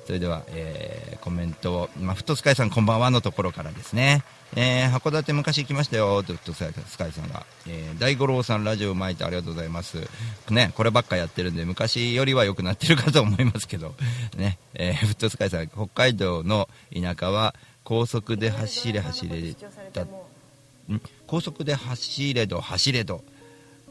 [0.06, 4.22] それでは、えーコメントを、まあ、フットスカイさんこんばんはのところからですね、
[4.56, 6.64] えー函館昔行きましたよフットス
[6.98, 9.98] カイさんが、えー大五郎さんラジオを巻いてありがとうございます
[10.50, 13.94] ねこればっかやってるんで昔よりは良くなってるかと思いますけど
[14.36, 19.54] ね、えーフットスカイさん北海道の田舎は高速で走れ走れ
[19.92, 20.06] だ
[21.26, 23.22] 高速で走れど走れど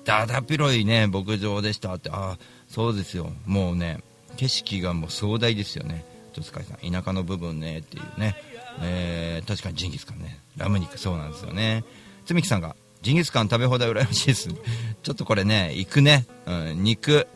[0.06, 4.00] だだっ広いね牧場でしたってああそうですよもうね
[4.38, 8.36] 景色がもう壮大ですよね戸塚さん田舎の部分ねっていうね、
[8.82, 11.84] えー確かにジンギスカンねラム肉そうなんですよね
[12.26, 14.50] つみきさんがジンギスカン食べ放題羨ましいです
[15.04, 17.28] ちょっとこれね行くね、うん、肉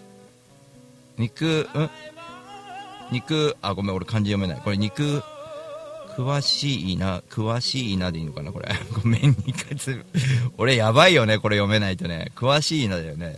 [1.18, 1.90] 肉うん？
[3.12, 5.24] 肉あごめん俺漢字読めないこれ肉
[6.18, 8.68] 詳しいな、詳しいなでいいのかな、これ。
[8.92, 10.04] ごめん、2回つ。
[10.58, 12.32] 俺やばいよね、これ読めないとね。
[12.36, 13.38] 詳しいなだよね。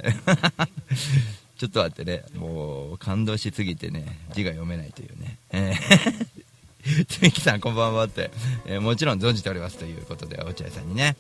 [1.60, 5.38] ちょっと待ってね、もう感動しすぎてね、字が読めないというね。
[5.52, 6.46] えー、
[7.08, 8.32] つきさん、こんばんはって、
[8.66, 11.16] えーもちろん存じておりますということで、落合さんにね。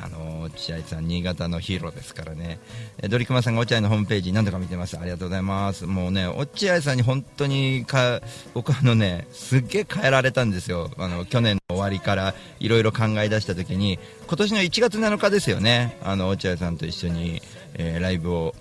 [0.00, 2.58] あの落合さん、新潟のヒーローですからね、
[2.98, 8.20] えドリクマさんが落合のホームページ、何度か見てます、ありがとうございます、もうね、落合さんに本当にか、
[8.54, 17.42] 僕、あのね、すっげえ変えられたんですよ、あの去年の終わりからいろいろ考え出したときに、今年の1月7日ですよね、あの落合さんと一緒に、
[17.74, 18.54] えーライブを、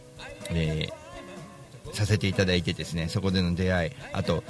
[0.49, 1.01] えー
[1.93, 4.43] させていただいて、ですねそこでの出会い、あと、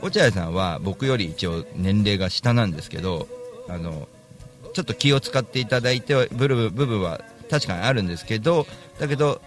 [0.00, 3.26] 落合さんは僕より一応年齢が下なんですけど、
[3.68, 4.08] あの
[4.72, 8.66] ちょっと気を使っていただいて部分部分は確かにあるんですけど
[8.98, 9.40] だけど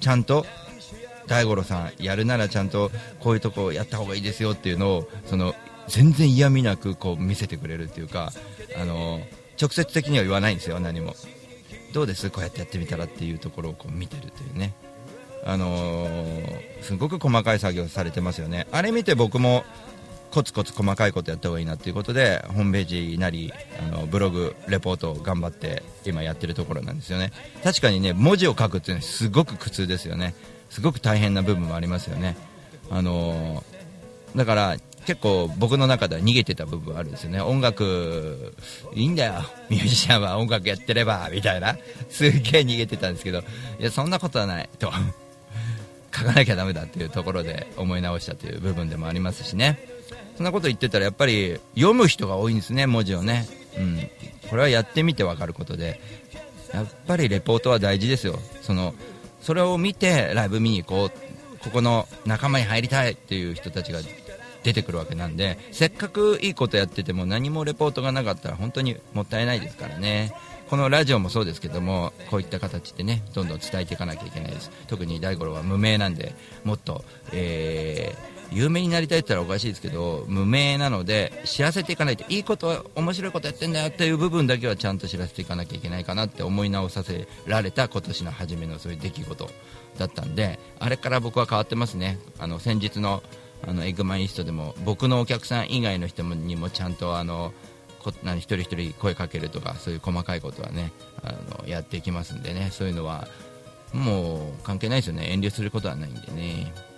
[0.00, 0.44] ちゃんと
[1.26, 5.54] 大五郎さんやるならちゃんとこういうとこやった方がいいですよっていうのをその
[5.88, 8.32] 全然嫌味なくこう見せてくれるっていうか
[8.80, 9.20] あの
[9.60, 11.14] 直接的には言わないんですよ何も。
[11.92, 12.30] どうです？
[12.30, 14.72] こうやってやってみたらっていうところをこう見てるというね。
[15.44, 18.66] あのーすごく細かい作業されてますよね。
[18.72, 19.62] あれ見て僕も
[20.32, 27.32] コツコツ細かいことやった方がいいなっていうことでホームページなりあのブログレポートを頑張って今やってるところなんですよね。
[27.62, 30.34] 確かにね文字を書くっていうのはすごく苦痛ですよね。
[30.70, 32.36] すごく大変な部分もありますよね。
[32.90, 33.82] あのー
[34.36, 37.40] だから結構僕の中では逃げてた部分はあるんですよね。
[37.40, 38.54] 音楽
[38.94, 39.34] いいんだよ。
[39.68, 41.76] ミュージシャンは音楽やってればみたいな。
[42.08, 43.42] すっげえ逃げてたんですけどい
[43.80, 44.92] やそんなことはないと。
[46.14, 49.91] 書かなきゃダメだっていうところで思い直したという部分でもありますしね。
[50.36, 53.46] そんなこと言ってたらやっぱり読む人が多いんですね文字をね、
[53.78, 53.98] うん、
[54.48, 56.00] これはやってみて分かることで。
[56.72, 58.38] やっぱりレポートは大事ですよ。
[58.62, 58.94] その
[59.42, 61.32] それを見てライブ見に行こう。
[61.62, 64.00] ここの仲間に入りたいっていう人たちが
[64.64, 70.34] 出てくるわけなんでせっかくいいことやってても何もレポートがなかったら本当にもったいないですからね。
[70.68, 74.70] このラジオもそうですけどもこういった形でねどんどん伝えていかなきゃいけないです。
[74.88, 89.50] 特に大五郎は無名なんでもっと、えー有名になりたいって言ったらおかしいですけど無名なので知らせていかないといいこと面白いことやってんだよっていう部分だけはちゃんと知らせていかなきゃいけないかなって思い直させられた今年の初めのそういう出来事
[89.98, 92.18] だったんであれから僕は変わってますね。
[92.38, 93.22] あの先日の
[93.64, 97.52] あのエッグマイリストでも僕のお客さん以外の人にもちゃんとあの
[98.00, 102.70] こ何一人一人声かけるとかそういう細かいことはねあのやっていきますんでね。
[102.72, 103.28] そういうのは
[103.92, 105.30] もう関係ないですよね。
[105.30, 106.91] 遠慮することはないんでね。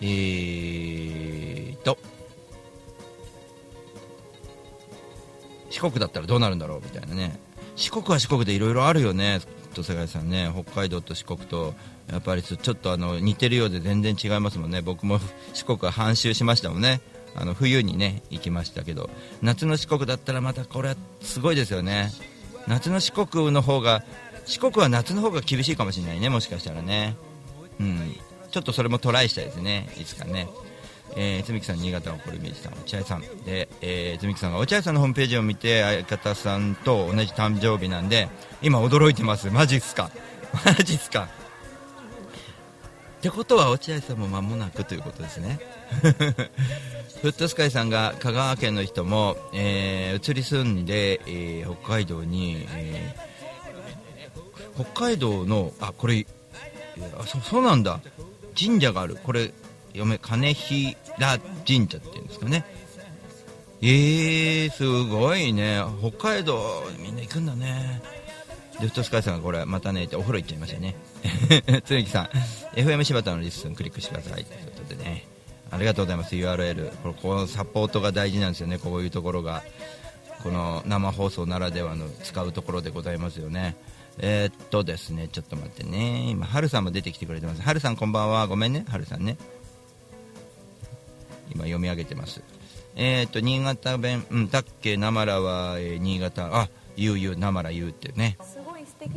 [0.00, 1.98] えーと。
[5.70, 7.38] 四国だったらどうなるんだろうみたいなね。
[7.76, 9.40] 四国は四国でいろいろあるよね。
[9.74, 10.50] と世界さんね。
[10.52, 11.74] 北海道と四国と
[12.10, 14.82] やっぱりちょっとあの似てるようで全然違いますもんね。
[14.82, 15.20] 僕も
[15.54, 17.00] 四国は半周しましたもんね。
[17.36, 19.10] あの冬にね行きましたけど。
[19.42, 22.10] 夏の四国だったらまたこれはすごいですよね。
[22.66, 24.02] 夏の四国の方が
[24.46, 27.16] 四国は夏の方が厳しいかもしれないねもしかしたらね。
[27.78, 28.16] うん。
[28.50, 29.88] ちょっとそれもトライしたいですね。
[30.00, 30.48] いつかね。
[31.16, 33.20] えー、つみきさん、新潟のコルミージさん、落合さん。
[33.44, 38.28] で、えー、つみきさんが落合さんのホームページを見て、相方さんと同じ誕生日なんで、
[38.62, 39.50] 今驚いてます。
[39.50, 40.10] マジっすか？
[40.64, 41.28] マジっすか？
[43.18, 45.58] ってことは落合さんも間もなくということですね。
[47.22, 56.24] フットスカイさんが香川県の人も、えー、移り住んで、えー、北海道に、えー、北海道のあこれ
[57.18, 58.00] あそそうなんだ。
[58.58, 59.16] 神社がある。
[59.22, 59.52] これ
[59.88, 60.96] 読め金平
[61.66, 62.64] 神社っていうんですかね。
[63.80, 65.80] えー、すごいね。
[66.00, 68.02] 北海道みんな行くんだね。
[68.80, 70.96] でフトスカイさんがこれまたねってお風呂行っちゃいましたね。
[71.84, 72.28] つゆきさん。
[72.78, 74.44] FM 柴田のリッスンクリックしてください。
[74.44, 75.26] ということでね。
[75.70, 76.34] ありがとうございます。
[76.34, 78.78] URL これこのサポートが大事なんですよね。
[78.78, 79.62] こういうところが。
[80.42, 83.76] この生放送ならではの使うところでございますよね。
[84.20, 86.30] えー、っとですねちょっと待ってね。
[86.30, 87.62] 今はるさんも出てきてくれてます。
[87.62, 88.46] はるさんこんばんは。
[88.46, 88.84] ごめんね。
[88.88, 89.36] はるさんね。
[91.52, 92.42] 今読み上げてます。
[92.96, 94.26] えー、っと新潟弁。
[94.30, 94.96] うんだっけ？
[94.96, 96.48] なまらは、えー、新潟。
[96.52, 97.36] あゆうゆう。
[97.36, 98.38] なまらゆうってね。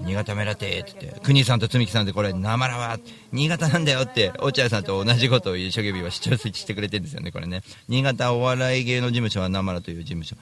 [0.06, 1.20] 新潟メラテって言って。
[1.22, 3.00] 国さんと積木さんでこれなまらは。
[3.32, 4.32] 新潟なんだよって。
[4.40, 7.64] 落合さんと同じことを一生懸命は主張してくれてるんですよねこれね。
[7.88, 10.36] 新潟お笑い芸能事務所はなまらという事務所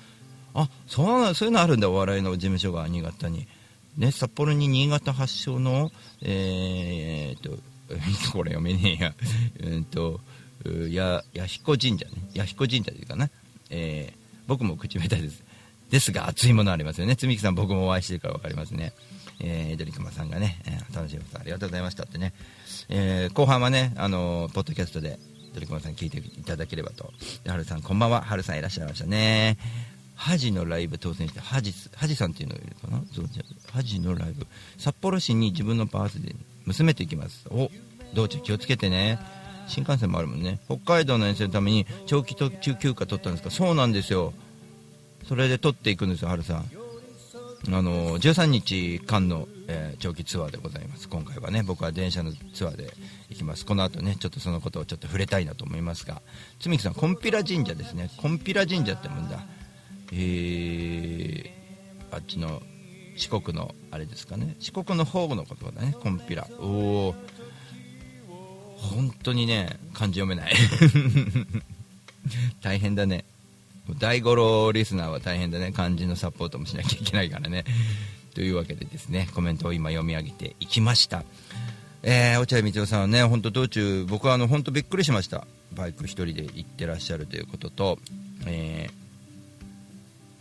[0.63, 3.47] あそうそういうのあるんだお笑いの事務所が新潟に。
[3.97, 5.91] ね札幌に新潟発祥の
[6.21, 7.57] えー、っと
[8.31, 9.15] これ読めねえや。
[9.63, 10.19] うんと
[10.89, 12.11] や弥彦神社ね。
[12.33, 13.29] 弥彦神社というかな、
[13.69, 15.43] えー、僕も口下手です。
[15.89, 17.15] ですが熱いものありますよね。
[17.15, 18.93] 積木さん僕もお会いしてるから分かりますね。
[19.41, 22.33] えー、ドリクマさんがね、えー、楽しいことありがとうございましたってね、
[22.89, 25.17] えー、後半はね、あのー、ポッドキャストで
[25.53, 27.11] ドリクマさん聞いていただければと。
[27.43, 28.21] で、はるさん、こんばんは。
[28.21, 29.57] はるさんいらっしゃいましたね。
[30.19, 33.01] ハジのライブ当選して、ハジ、ハジさんっていうのがいるかな？
[33.15, 33.25] そう
[33.71, 34.45] ハジのライブ。
[34.77, 37.47] 札幌市に自分のバースで娘と行きます。
[37.49, 37.71] お、
[38.13, 39.17] 道中気をつけてね。
[39.67, 40.59] 新幹線もあるもんね。
[40.65, 43.49] 北海道の遠征のために長期途中休暇取ったんですか？
[43.49, 44.33] そうなんですよ。
[45.25, 46.69] それで取っていくんですよ、はるさん。
[47.67, 52.93] あの13日間の、えー、長期ツアーでございます今回はね僕は電車のツアーで
[53.27, 56.21] 行きますこの後ねちょっとそのことをちょっと触れたいなと思いますが
[56.61, 59.41] つみきさんコンピラ神社ですねコンピラ神社ってもんだ
[60.11, 62.61] えー、あっちの
[63.15, 64.55] 四国のあれですかね。
[64.59, 65.95] 四国の方のことだね。
[66.01, 67.15] コンピラおお
[68.77, 70.53] 本当にね漢字読めない。
[72.61, 73.25] 大変だね。
[73.97, 75.71] 大五郎リスナーは大変だね。
[75.71, 77.65] 漢字のサポートもしなきゃいけないからね。
[78.33, 81.23] というわけでですねコメントを今読み上げていきました。
[82.01, 85.45] えー、落合光夫さんはね本当道中僕はあの本当びっくりしました。
[85.73, 87.99] バイク1人で行ってらっしゃるということと、
[88.45, 89.08] えー、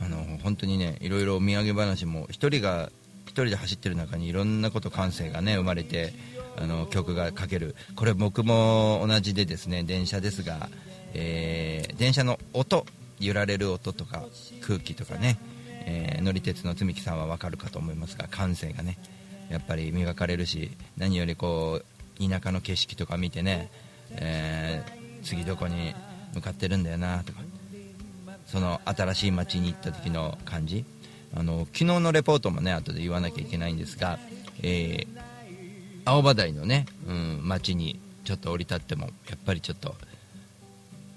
[0.01, 2.91] あの本当にねいろいろお土産話も1人が
[3.27, 6.13] 1人で走ってる中にいろんなこと感性がね生まれて
[6.57, 7.77] あの曲がかける。
[7.95, 10.69] これ僕も同じでですね電車ですが、
[11.15, 12.85] えー、電車の音
[13.21, 14.25] 揺られる音とか
[14.63, 15.39] 空気とかね、
[15.87, 18.99] えー、乗り鉄の積木さんは分かるかと思いますが感性がね
[19.51, 23.71] やっぱり磨かれるし何よりこう田舎の景色とか見てね、
[24.13, 25.95] えー、次どこに
[26.35, 27.41] 向かってるんだよなとか。
[28.51, 30.85] その新しい街に行った時の感じ。
[31.37, 34.19] あの昨日のレポートもね後で言わなきゃいけないんですが、
[34.63, 35.07] えー、
[36.07, 39.95] 青葉台のね、うん、街にちょっと降り立ってもやっぱりちょっと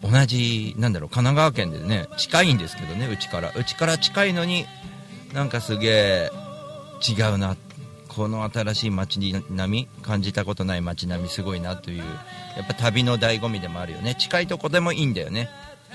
[0.04, 3.54] 同じなんだろう神奈川県でね近いんですけどねうちから。
[3.56, 4.66] うちから近いのに
[5.34, 6.32] なんかすげえ
[7.08, 7.56] 違うな。
[8.10, 14.16] この新しい街並み感じたことない街並みすごいなというやっぱ旅の醍醐味でもあるよね。
[14.16, 15.50] 近いとこでもいいんだよね。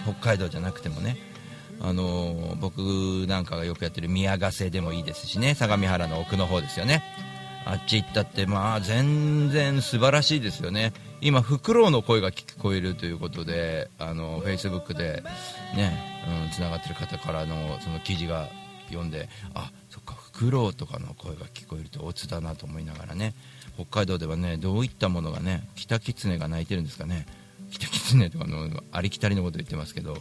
[0.05, 1.17] 北海道じゃなくてもね
[1.81, 2.79] あのー、僕
[3.29, 7.03] なんかがよくやってる宮ヶ瀬でもいいですしね相模原の奥の方ですよね。
[7.67, 10.93] あっち行ったってまあ全然素晴らしいですよね。
[11.21, 15.25] 今フクロウの声が聞こえるということであのフェイスブックで
[15.75, 15.99] ね
[16.53, 18.49] つな、うん、がってる方からのその記事が
[18.89, 23.35] 読んであそっかフクロウとかの声が聞こえるとオツだなと思いながらね
[23.75, 27.27] 北海道ではねどういったものがねキタキツネが鳴いてるんですかね。
[27.71, 30.19] キタキツネとかのありきたりのこと言ってますけど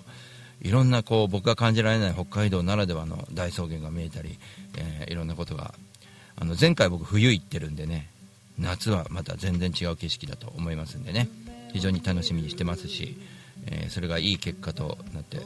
[0.62, 4.38] いろんなこう僕が感じられない北海道ならではの大草原が見えたり、
[4.78, 5.74] えー、いろんなことが
[6.38, 8.10] あの前回僕冬行ってるんでね
[8.58, 11.30] 夏はまた全然違う景色だと思いますんでね
[11.74, 13.18] 非常に楽しみにしてますし、
[13.68, 15.42] えー、それがいい結果となって、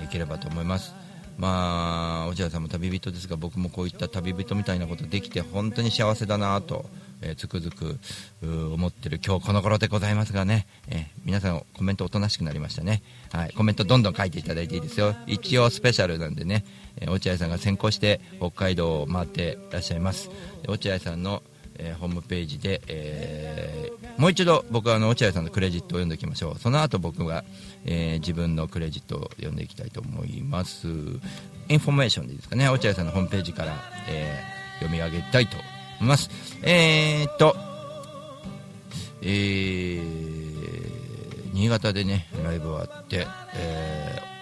[0.00, 0.94] え、いければと思います。
[1.36, 6.86] まあ落合さんも旅人ですが僕もこういった旅人みたいなことできて本当に幸せだなと、
[7.22, 7.98] えー、つくづく
[8.74, 13.02] 思ってる今日この頃でございますがね、え、皆さんコメントおとなしくなりましたね、
[13.32, 15.14] はい、コメントどんどん書いていただいていいですよ。
[15.26, 16.64] 一応スペシャルなんでね、
[17.00, 20.30] え、落合さんが先行して北海道を回ってらっしゃいます。
[20.68, 21.42] 落合さんの
[21.78, 26.58] えーホームページで、えーもう一度僕はあの落合さんのクレジットを読んでいきましょう。
[26.58, 27.44] その後僕が、
[27.86, 30.86] えー自分のクレジットを読んでいきたいと思います。
[31.68, 32.68] インフォメーションでいいですかね。
[32.68, 33.74] 落合さんのホームページから、
[34.08, 34.42] え
[34.80, 35.56] 読み上げたいと
[36.02, 36.30] ます。
[36.62, 37.56] えー、っと
[39.22, 40.32] えー
[41.52, 44.32] 新潟でねライブがあって、えー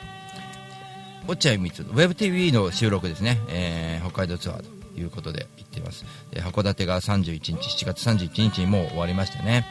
[1.28, 6.04] 落合光の WebTV の収録ですね、えー北海道ツアーということで行っています。
[6.30, 9.66] で函館が31日7月31日にもう終わりましたね、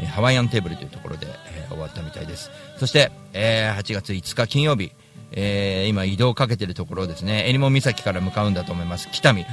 [0.00, 1.26] えハワイアンテーブルというところで、
[1.56, 2.50] えー終わったみたいです。
[2.78, 4.92] そして、えー8月5日金曜日、
[5.32, 7.48] えー今移動をかけてるところですね。
[7.48, 9.08] 襟裳岬から向かうんだと思います。
[9.12, 9.44] 北見。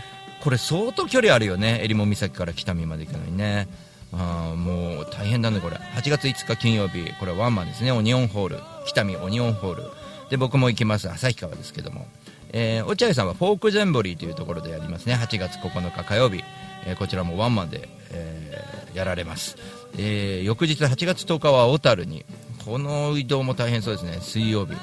[0.43, 1.81] これ相当距離あるよね。
[1.83, 3.67] 襟裳岬から北見まで行くのにね。
[4.13, 5.77] あーもう大変だねこれ。
[5.77, 7.13] 8月5日金曜日。
[7.19, 7.91] これワンマンですね。
[7.91, 8.57] オニオンホール。
[8.85, 9.83] 北見オニオンホール。
[10.29, 11.09] で僕も行きます。
[11.09, 12.07] 旭川ですけども、
[12.51, 15.15] えー落合さんはフォークジャンボリーというところでやりますね。
[15.15, 16.43] 8月9日火曜日、
[16.85, 19.55] えーこちらもワンマンで、えーやられます、
[19.97, 22.25] えー翌日8月10日は小樽に。
[22.65, 24.19] この移動も大変そうですね。
[24.21, 24.73] 水曜日。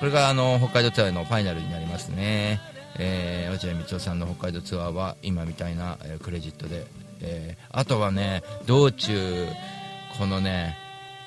[0.00, 2.60] これがあの北海道ツアーのファイナルになりますね、
[2.98, 6.86] えー落合光雄さんの北海道ツアーは今みたいな、えークレジットで、
[7.20, 9.46] えーあとはね道中
[10.18, 10.76] このね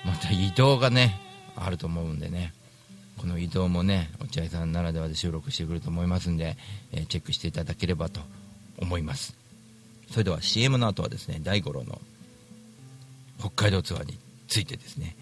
[0.06, 1.20] また移動がね
[1.56, 2.54] あると思うんでね
[3.18, 6.56] この移動もね落合さんならではで収録してくると思いますんで、
[6.94, 8.22] えーチェックしていただければと
[8.80, 9.36] 思います。
[10.12, 12.00] それでは CM の後はですね大五郎の
[13.40, 15.16] 北海道ツアーについてですね、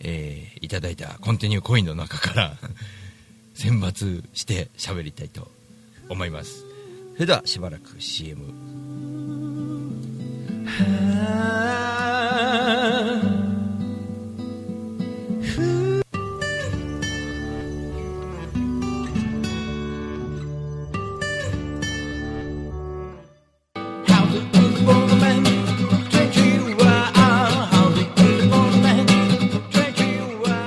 [0.00, 2.56] えーいただいたコンティニューコインの中から
[3.56, 5.50] 選抜して喋りたいと
[6.10, 6.64] 思います。
[7.14, 8.52] それではしばらく CM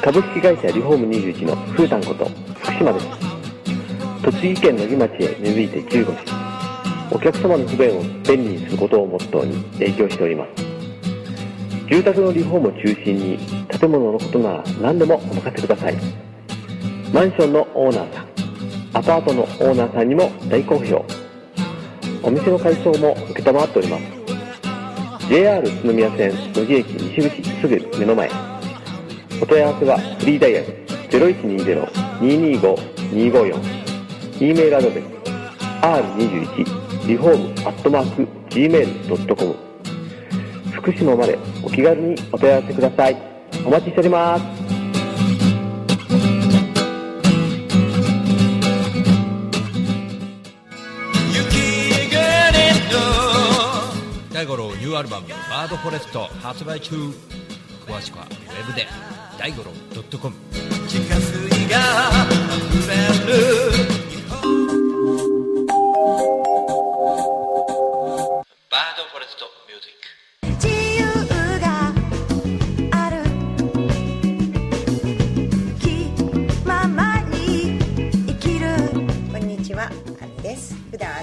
[0.02, 1.88] 株式会社リフォーム21のふ
[4.60, 6.26] 県野木町へ根付いて15年
[7.12, 10.52] お客様の不便を便利にすることをモットーに営業しております。
[11.90, 15.96] 住宅のリフォームを中心に建物のことなら何でもお任せください。
[17.12, 18.28] マンションのオーナーさん
[18.94, 21.04] アパートのオーナーさんにも大好評。
[22.22, 23.34] お店の改装も承っ
[23.70, 24.04] ております。
[25.30, 28.30] JR 宇都宮線野木駅西口すぐ目の前。
[29.42, 30.68] お問い合わせはフリーダイヤル
[31.10, 33.79] 0120-225-254
[34.40, 35.06] e メールアドレス
[35.82, 39.70] r21 リフォームアットマーク gmail.com
[40.72, 43.18] 福島までお気軽にお問い合わせください。
[43.66, 44.44] お待ちしております。
[54.34, 56.96] 大五郎ニューアルバム「バードフォレスト」発売中。
[57.86, 58.88] 詳しくはウェブで
[59.38, 59.72] 大五郎
[60.18, 60.34] .com
[60.88, 61.78] 地下水が
[62.56, 63.99] 溢れる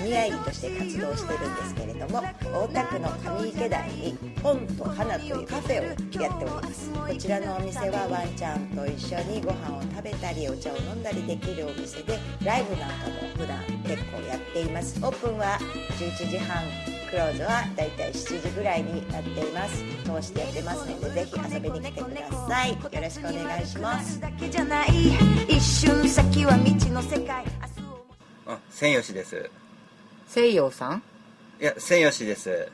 [0.06, 2.22] 普段網やいりとして活動してるんですけれども、
[2.54, 6.90] 大田区の上池台に本と花というカフェをやっております。
[6.92, 14.98] こちらのお店はワンちゃんと一緒にご飯を食べたりお茶を飲んだりできるお店で、ライブなんかも普段結構やっています。
[15.04, 15.58] オープンは
[15.98, 16.62] 11時半。
[17.10, 24.20] クローズはだいたい7時ぐらいになっています通してやってますのでぜひ遊びに来てくださいよろしくお願いします
[25.48, 27.44] 一瞬先は未知の世界
[28.46, 29.50] あ、千吉です。
[30.26, 31.02] 西洋さん？
[31.60, 32.68] いや、千吉です。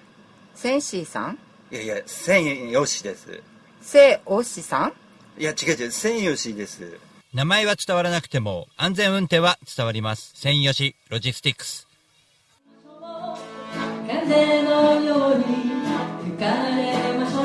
[0.55, 1.39] センシーさん？
[1.71, 3.41] いやいや、千吉です。
[3.81, 4.93] セオシさん？
[5.39, 6.99] いや、違う違う、千吉です。
[7.33, 10.33] 名前は伝わらなくても安全運転は伝わります。
[10.35, 11.89] 専用しロジスティックス。
[14.07, 15.45] 風のように
[16.25, 16.45] 吹か
[16.77, 17.45] れましょう。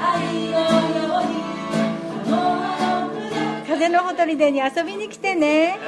[0.00, 0.58] 愛の
[0.98, 1.36] ように
[2.24, 3.66] そのあの船。
[3.68, 5.78] 風のほとりでに遊びに来てね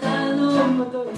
[0.00, 0.66] たの。
[0.68, 1.10] もとに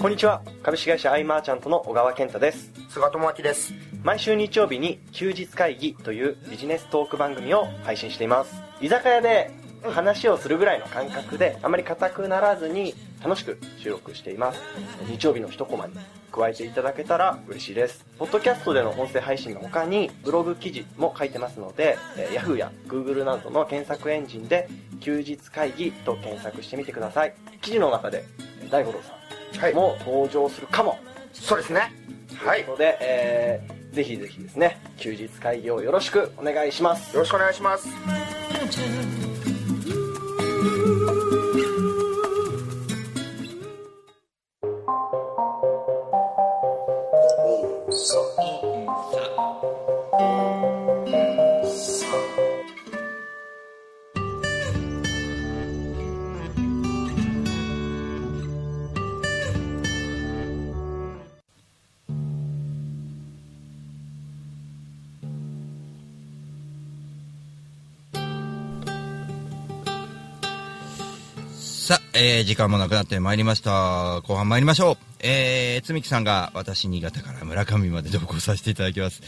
[0.00, 0.42] こんにちは。
[0.62, 2.72] 株式会社アイマーチャントの小川健太です。
[2.88, 3.74] 菅智明です。
[4.02, 8.62] 毎週日曜日に休日会議というビジネストーク番組を配信しています。
[8.80, 9.50] 居酒屋で
[9.82, 14.60] 話をするぐらいの感覚であまり硬くならずに楽しく収録しています。
[15.08, 15.94] 日曜日の一コマに
[16.30, 18.04] 加えていただけたら嬉しいです。
[18.18, 24.68] ポッドキャストでの音声配信の他にブログ記事も書いてますので、えー Yahoo や Google などの検索エンジンで
[25.00, 27.34] 休日会議と検索してみてください。
[27.60, 28.24] 記事の中で
[28.70, 30.98] 大五郎さんも登場するかも、
[31.32, 31.92] そうですね。
[32.36, 32.58] はい。
[32.58, 37.14] ということで、えーぜひぜひですね休日会議をよろしくお願いします。
[37.14, 37.88] よろしくお願いします
[47.90, 48.47] さ
[72.20, 74.22] えー、時間もなくなってまいりました。
[74.22, 74.96] 後半参りましょう。
[75.20, 79.22] えー、つみきさんが私新潟から村上まで同行させていただきます。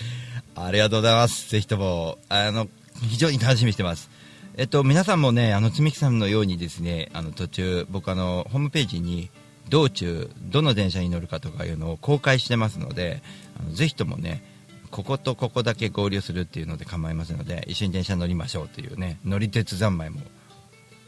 [0.57, 1.49] ありがとうございます。
[1.53, 2.67] ぜひとも、あの、
[3.01, 4.11] 非常に楽しみにしてます。
[4.57, 9.31] えっと、皆さんもね、あの、つみきさんのようにですね、あの、途中、僕あの、ホームページに、
[9.69, 13.23] 道中、どの電車に乗るかとかいうのを公開してますので、
[13.57, 14.43] あのぜひともね、
[14.91, 20.23] こことここだけ合流するっていうので構いませんので、一緒に電車乗りましょうというね、乗り鉄三昧も、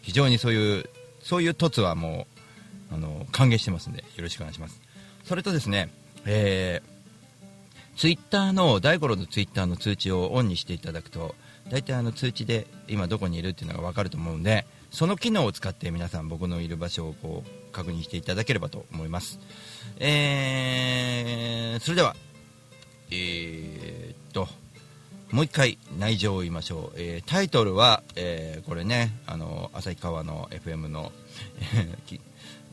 [0.03, 0.89] 非常にそういう、
[1.23, 2.27] そういう凸はも
[2.91, 4.81] う、あの、歓迎してますんで、よろしくお願いします。
[5.25, 5.91] それとですね、
[6.27, 11.35] えー、ツイッターの、大五郎のツイッターの通知をオンにしていただくと、
[11.71, 19.39] 大体あの通知で今どこにいるっていうのが分かると思うんで、その機能を使って皆さん僕のいる場所をこう確認していただければと思います。
[19.99, 22.17] えー、それでは、
[23.11, 24.49] えー、っと、
[25.33, 26.99] もう一回内情を言いましょう。
[26.99, 31.11] えータイトルは、えーこれね、あの、旭川の FM の、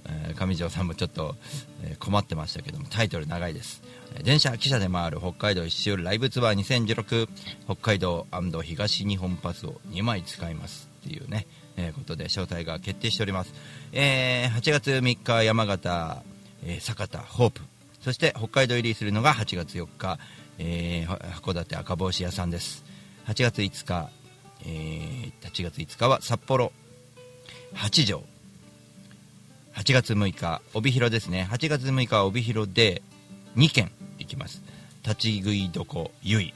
[0.06, 1.36] え上条さんもちょっと、
[1.84, 3.82] え困ってましたけども、タイトル長いです。
[4.24, 7.30] 電車、汽車で回る北海道一周ライブツアー2016
[7.66, 8.28] 北海道
[8.64, 11.48] 東日本パスを2枚使いますっていうね、
[11.78, 13.54] えーことで招待が決定しております。
[13.94, 16.24] えー8月3日山形、
[16.66, 17.62] えー酒田、ホープ、
[18.02, 20.20] そして北海道入りするのが8月4日、
[20.60, 22.84] えー函館赤帽子屋さんです。
[23.28, 24.10] 8月5日、
[24.66, 26.72] えー8月5日は札幌。
[27.74, 28.24] 八条。
[29.74, 31.48] 8月6日帯広ですね。
[31.50, 33.02] 8月6日は帯広で
[33.56, 33.90] 2軒
[34.20, 34.62] 行きます。
[35.04, 36.54] 立ち食い床ゆい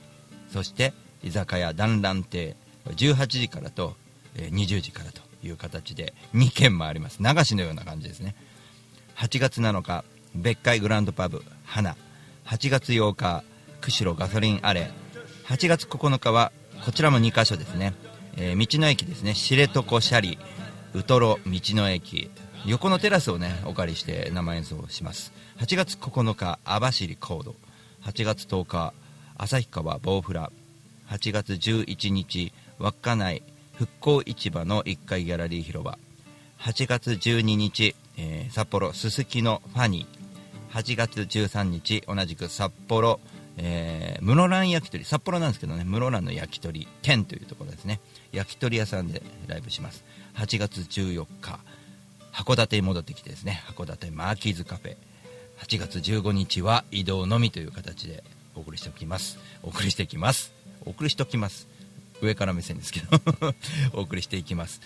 [0.51, 0.93] そして
[1.23, 3.95] 居酒屋団らん亭18時からと、
[4.35, 7.19] えー20時からという形で2軒回ります。
[7.21, 8.35] 流しのような感じですね。
[9.15, 10.03] 8月7日
[10.35, 11.95] 別海グランドパブ花。
[12.45, 13.43] 8月8日
[13.83, 14.89] 釧路ガソリンアレ
[15.47, 16.53] 8月9日は
[16.85, 17.93] こちらも2カ所ですね、
[18.37, 19.33] えー道の駅ですね。
[19.33, 20.37] 知床シャリ
[20.93, 22.31] ウトロ道の駅。
[22.65, 25.33] 横のテラスをねお借りして生演奏します。
[25.57, 27.55] 8月9日網走コード
[28.03, 28.93] 8月10日
[29.37, 30.49] 旭川ボウフラ。
[31.09, 35.97] 8月11日稚内復興市場の1階ギャラリー広場。
[36.59, 40.79] 8月12日、えー札幌すすきのファニー。
[40.79, 43.19] 8月13日同じく札幌、
[43.57, 45.03] えー室蘭焼き鳥。
[45.03, 45.83] 札幌なんですけどね。
[45.83, 46.87] 室蘭の焼き鳥。
[47.01, 47.99] 店というところですね。
[48.31, 50.03] 焼き鳥屋さんでライブします。
[50.35, 51.59] 8月14日。
[52.31, 53.61] 函館に戻ってきてですね。
[53.67, 54.95] 函館マーキーズカフェ。
[55.59, 58.23] 8月15日は移動のみという形で
[58.55, 59.37] お送りしておきます。
[59.61, 60.53] お送りしていきます。
[60.85, 61.67] お送りしておきます。
[62.21, 63.19] 上から目線ですけど。
[63.93, 64.81] お送りしていきます。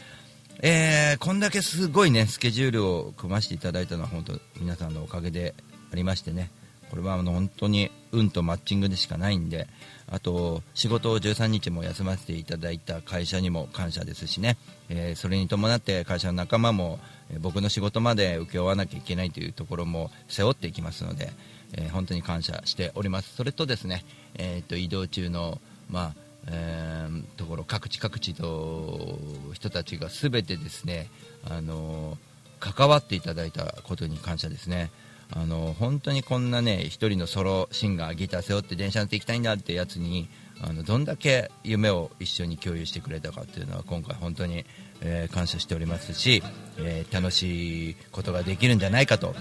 [0.61, 5.53] えーこんだけすごいねスケジュールを組ませていただいたのは本当皆さんのおかげで
[5.91, 6.49] ありましてね。
[6.90, 9.68] これはあの本当に運とマッチングでしかないんで
[10.10, 14.58] あと仕事を13日も休ませていただいた会社にも感謝ですしね、
[14.90, 17.00] えーそれに伴って会社の仲間も、
[17.42, 21.32] 僕の仕事まで請け負わなきゃいけないというところも背負っていきますので、
[21.74, 25.60] えー本当に感謝しておりますそれとですね、えーと移動中の、
[25.90, 26.14] まあ
[26.48, 29.20] えーところ各地各地と
[29.54, 31.10] 人たちが全てですね、
[31.50, 32.18] あの
[32.62, 34.90] 関わっていただいたことに感謝ですね。
[35.32, 40.30] あの本当にこんなね一人のソロシンガーギター背負って電車乗って行きたいんだってやつに
[40.62, 44.66] あのどんだけ夢を一緒に共有してくれたかっていうのは今回本当に、
[45.02, 46.42] えー感謝しておりますし、
[46.80, 49.36] えー楽しいことができるんじゃないかと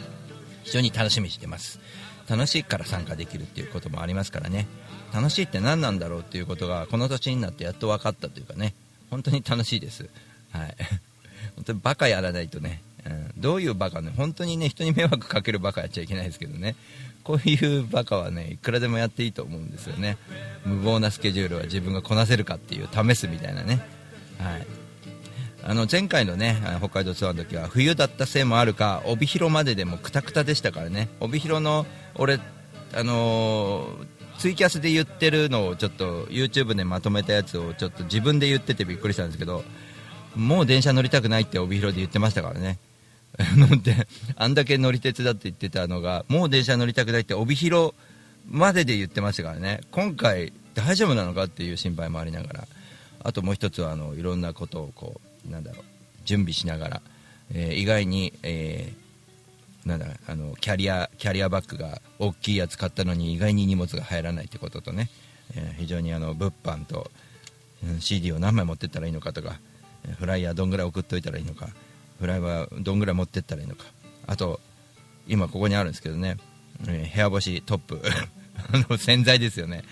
[0.64, 1.80] 非常に楽しみにしてます。
[2.28, 4.66] 楽しいから参加できるっていうこともありますからね。
[5.14, 8.74] 楽しいって何なんだろうっていうことがこの年になってやっと分かったというかね。
[9.10, 10.10] 本当に楽しいです。
[10.50, 10.76] はい。
[11.54, 14.12] 本当にバカやらないとね、うん、どういうバカね？
[14.16, 16.74] 本当にね人に迷惑かけるバカやっちゃいけないですけどね。
[17.22, 20.18] こういうバカはねいくらでもやっていいと思うんですよね。
[20.64, 23.80] 無謀なスケジュールは自分がこなせるかっていう試すみたいなね。
[24.38, 24.66] はい。
[25.64, 31.08] あの前回のね北海道ツアーの時は冬だったせいもあるか帯広まででもくたくたでしたからね。
[31.20, 31.86] 帯広の
[32.16, 32.40] 俺
[32.94, 34.06] あのー
[34.38, 39.64] ツイキャスで言ってるのをちょっと YouTube でまとめたやつをちょっと自分で言っててびっくりしたんですけど
[40.34, 42.78] もう電車乗りたくないって帯広で言ってましたからね。
[44.36, 47.94] あんだけ乗り鉄だって言ってたのがもう電車乗りたくないって帯広
[48.48, 49.80] までで言ってましたからね。
[49.90, 52.68] 今回大丈夫なのかっていう心配もありながら。
[53.26, 55.84] あともう一つはあのいろんなことをこうなんだろう
[56.24, 57.02] 準備しながら、
[57.52, 65.10] えー意外に、えーなんだあのキャリアキャリアバッグが大きいやつ買ったのに意外に荷物が入らないってこととね、
[65.54, 67.10] えー非常にあの物販と、
[67.84, 69.58] うん CD を何枚持ってったらいいのかとか
[70.18, 71.68] フライヤーどんぐらい送っといたらいいのか
[72.20, 73.84] フライはどんぐらい持ってったらいいのか。
[74.26, 74.60] あと
[75.28, 76.36] 今ここにあるんですけどね、
[76.86, 78.02] えー部屋干しトップ。
[78.72, 79.84] あの洗剤ですよね。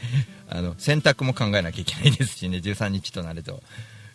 [0.48, 2.58] あの洗濯も考えなきゃいけないですしね。
[2.58, 3.62] 13日となると。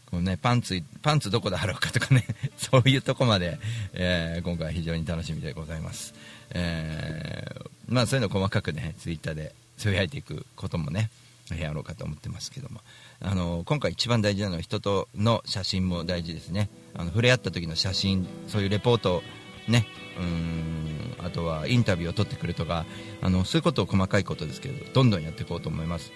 [0.07, 2.25] こうね、パンツパンツどこで貼ろうかとかね。
[2.57, 3.59] そういうとこまで、
[3.93, 6.15] えー今回非常に楽しみでございます、
[6.51, 11.09] えーまあ、そういうの細かくねツイッターでつぶやいていくこともね。
[11.55, 12.81] やろうかと思ってますけども。
[13.21, 16.69] あの今回一番大事なのは人との写真も大事ですね。
[16.93, 19.23] あの触れ合った時の写真そういうレポート
[19.67, 19.85] ね
[20.17, 22.85] うーんあとはインタビューを取ってくるとか
[23.21, 26.11] あのそういうことを細かいことですけどどんどんやっていこうと思います。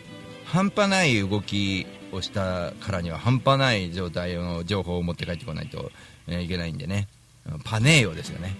[0.45, 5.91] 半端ない動きをしたからには半端ない状態の情報を持って帰ってこないと、
[6.27, 7.07] えいけないんでね。
[7.63, 8.55] パネーヨですよね。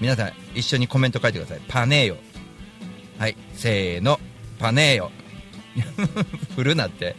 [0.00, 1.60] 皆さん一緒にコメント書いてください。
[1.66, 2.16] パネーヨ
[3.18, 4.20] はいせーの。
[4.58, 5.10] パネーヨ
[6.56, 7.16] 振るなって。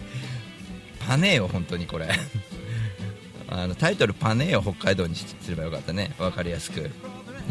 [1.07, 2.07] パネーヨ本当にこれ。
[3.49, 6.13] あのタイトルパネーヨ北海道にすればよかったね。
[6.17, 6.89] 分かりやすく。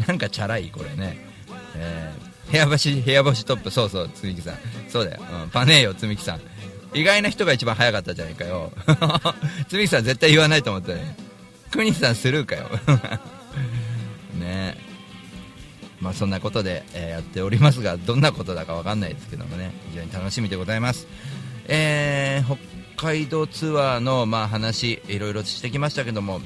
[0.07, 1.17] なんかチャラいこれね、
[1.75, 3.71] えー部屋干し部屋干しトップ。
[3.71, 4.55] そうそうつみきさん。
[4.89, 6.41] そうだよ、うん、パネーヨつみきさん。
[6.93, 8.73] 意外な人が一番早かったじゃないかよ。
[9.69, 11.15] つみきさん絶対言わないと思ったね。
[11.71, 12.69] クニさんスルーかよ。
[14.37, 14.90] ね。
[16.01, 21.07] まあそんなことで、えーやっておりますがどんなことだかわかんないですけどもね非常に楽しみでございます。
[21.67, 22.57] えー
[22.95, 26.39] 北海道ツアーの、まあ、話いろいろしてきましたけども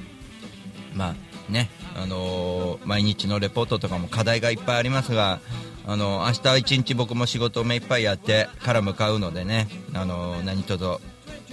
[0.93, 1.15] ま
[1.49, 5.39] あねあのー毎日のレポートとかも課題がいっぱいありますが、
[5.85, 10.85] あのー明日一日僕も仕事を目いっぱいやってから向かうのでね、あのー何卒、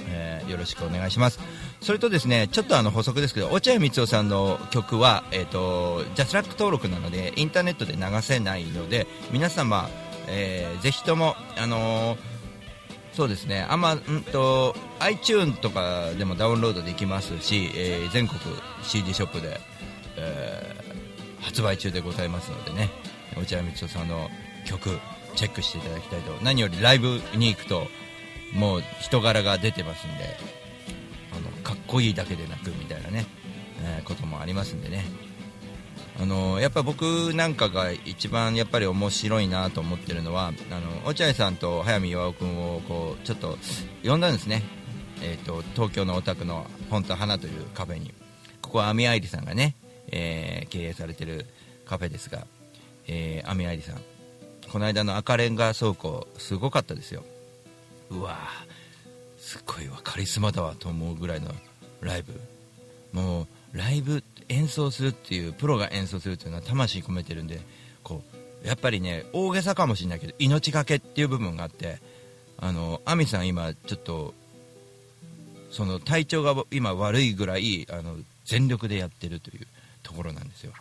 [0.08, 1.38] えよろしくお願いします。
[1.82, 9.90] それとですねちょっとあの補足ですけど落合光雄さんの曲は、えー、とジャスラック登録なのでインターネットで流せないので皆様、
[10.28, 12.32] えーぜひとも、あのー
[13.12, 14.00] そうですね、あんま、ん
[14.32, 18.40] と、iTune とかでもダウンロードできますし、えー全国
[18.82, 19.60] CD ショップで、
[20.16, 20.92] えー
[21.42, 22.88] 発売中でございますのでね、
[23.36, 24.30] 落合光雄さんの
[24.64, 24.98] 曲、
[25.34, 26.32] チェックしていただきたいと。
[26.42, 27.88] 何よりライブに行くと、
[28.54, 30.38] もう人柄が出てますんで、
[31.62, 33.26] かっこいいだけでなく、みたいなね、
[33.82, 35.04] えーこともありますんでね。
[36.20, 43.56] あのやっぱ僕なんかが一番やっぱり面白いなと思ってるのはあの落合さんと早見巌君をこうちょっと
[44.04, 44.62] 呼んだんですね、
[45.22, 48.12] えー、と東京のお宅の本と花というカフェに。
[48.60, 49.74] ここはアミアイリさんがね、
[50.08, 51.46] えー経営されてる
[51.86, 52.46] カフェですが、
[53.06, 54.00] えー、アミアイリさん。
[54.70, 57.24] この間の赤レンガ倉庫すごかったですよ。
[58.10, 58.71] うわー。
[59.42, 61.50] すっごいわカリスマだわと思うぐらいの
[62.00, 62.40] ライブ。
[63.12, 67.60] もうライブ演奏するっていうプロが演奏するっていうのは魂込めてるんで
[68.04, 68.22] こ
[68.62, 71.98] うやっぱりね大げさかもしれないけど命がけっていう部分があって
[72.58, 74.32] あの亜美さん今ちょっと
[75.70, 79.66] その体調が今悪いぐらいあの全力でやってるという
[80.02, 80.72] ところなんですよ。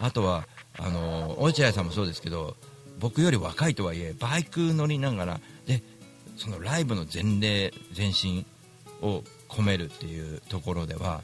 [0.00, 0.46] あとは
[0.78, 2.56] あの落合さんもそうですけど
[2.98, 5.40] 僕より若いとはいえバイク乗りながら
[6.38, 8.46] そのライブの前例前進
[9.02, 11.20] を込めるっていうところでは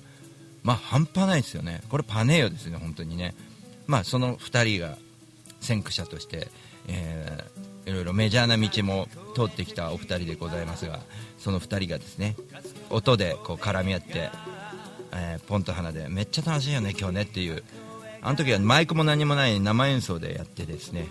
[0.63, 1.83] まあ半端ないですよね。
[1.89, 3.35] これパネーヨですね本当にね。
[3.87, 4.99] まあその2人が
[5.61, 6.49] 先駆者として、
[6.89, 11.01] えーいろいろメジャーな道も通ってきたお二人でございますが
[11.37, 12.35] その2人がですね
[12.89, 14.31] 音でこう絡み合って、
[15.13, 17.63] えーポンと花でめっちゃ楽しいよね今日ねっていう。
[18.23, 21.09] あの時はマイクも何もない生演奏でやってですね。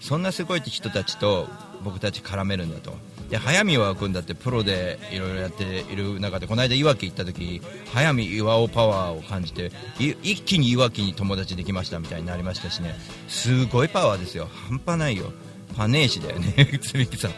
[0.00, 1.46] そんなすごい人たちと
[1.82, 2.96] 僕たち絡めるんだと。
[3.30, 7.62] で早見岩君だってプロでいろいろやっている中でこの間いわき行った時
[7.92, 12.94] 早見岩尾パワーを感じて一気にいわきに友達できましたみたいになりましたしね。
[13.28, 14.48] すごいパワーですよ。
[14.68, 15.32] 半端ないよ。
[15.76, 16.78] パネーシだよね。
[16.80, 17.32] つみきさん。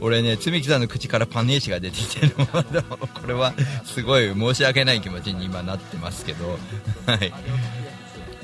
[0.00, 2.46] 俺ねつみきさんの口からパネーシが出てきてるの。
[3.08, 3.54] これは
[3.84, 6.58] すごい申し訳ない気持ちに今なってますけど。
[7.06, 7.32] はい。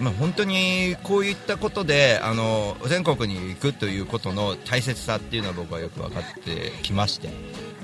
[0.03, 7.30] まあ、本当にこういったことであの全国に行くということの大切さっていうのは僕はよく分かってきまして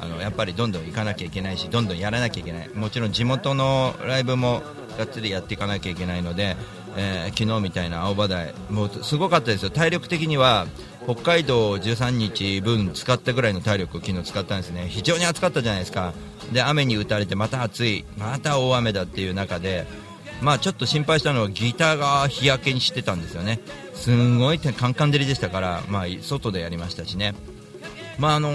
[0.00, 2.68] あのやっぱりどんどん行かなきゃいけないしどんどんやらなきゃいけない。
[2.70, 4.62] もちろん地元のライブも
[4.96, 6.56] がっつりやっていかなきゃいけないので、
[6.96, 9.70] えー昨日みたいな青葉台もうすごかったですよ。
[9.70, 10.66] 体力的には
[11.04, 14.86] 北海道13日分使ったぐらいの体力を昨日使ったんですね。
[14.88, 16.14] 非常に暑かったじゃないですか。
[16.52, 19.86] で雨に打たれてまた暑いまた大雨だっていう中で
[20.40, 23.60] まあちょっと心配したのはギターが日焼けにしてたんですよね。
[23.94, 27.34] すんごいカンカン照りでしたから、まあ、外でやりましたしね。
[28.18, 28.50] まああの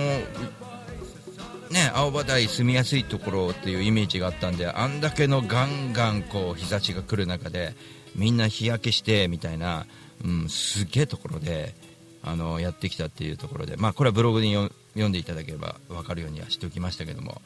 [1.74, 7.74] ね、青葉台住みやすいところっていうイメージがあったんであんだけのガンガンこう日差しが来る中で
[8.16, 9.88] みんな日焼けしてみたいな、
[10.24, 11.74] うん、すげえところで
[12.22, 17.42] あのやってきたっていうところで、まあ、これはブログに読んでいただければ分かるようにはしておきましたけども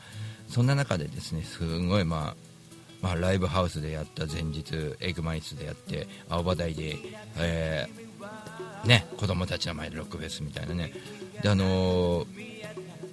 [0.50, 2.36] そんな中でですねすごい、ま
[3.02, 6.98] まあ、ライブハウスでやった前日エグマイスでやって青葉台で、
[7.38, 10.94] えーね、子供たちの前でロックフェスみたいなね。
[11.42, 12.48] であのー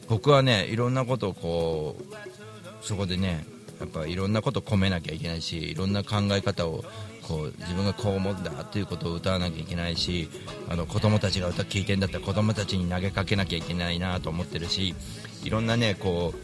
[0.09, 3.47] 僕はねいろんなことをこうそこでね
[3.81, 6.85] やっぱいろんなことを込めなきゃいけないしいろんな考え方を
[7.23, 10.29] こう自分がこう思うんだということを歌わなきゃいけないし
[10.69, 14.95] あの子供たちが歌聞いてんだったら子供たちに投げかけなきゃいけないなと思ってるし
[15.43, 16.35] いろんなねこ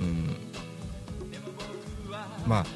[0.00, 0.36] う、うん、
[2.46, 2.66] まあ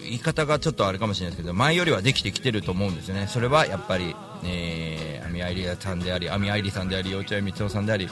[0.00, 3.26] 言い方がちょっとあれかもしれないですけど前よりはできてきてると思うんですよね。
[3.26, 8.08] それはやっぱり、えー、アミアさんでありアミアイリさんであり幼稚園光雄さんであり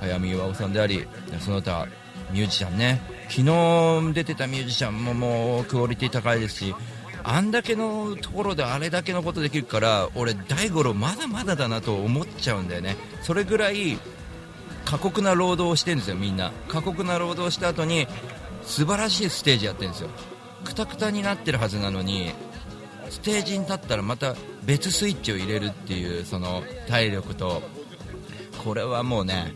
[0.00, 1.06] 早見巌さんであり
[1.38, 1.86] その他
[2.32, 3.00] ミュージシャンね。
[3.28, 6.74] 昨日出てたミュージシャンももうクオリティ高いですし
[7.22, 12.96] あんだけのところであれだけのことできるから俺大五郎まだまだだなと思っちゃうんだよね。
[13.22, 13.98] それぐらい
[14.84, 16.50] 過酷な労働をしてるんですよみんな。
[16.66, 18.08] 過酷な労働をした後に
[18.62, 20.10] 素晴らしいステージやってるんですよ。
[20.64, 22.32] くたくたになってるはずなのに
[23.08, 24.34] ステージに立ったらまた
[24.64, 27.62] 別スイッチを入れるっていうその体力と
[28.64, 29.52] これはもうね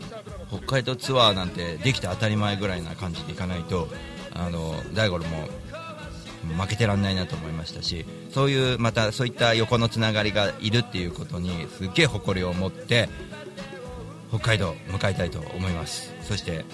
[0.49, 3.87] 北海道ツアーなんてできて当たり前ぐらいな感じでいかないと
[4.33, 5.47] あの大五郎も
[6.61, 13.09] 負けてらんないなと思いましたしそういうまたそういった横のつながりがいるっていうことにすっげえ誇りを持って
[14.29, 16.13] 北海道を迎えたいと思います。
[16.23, 16.65] そして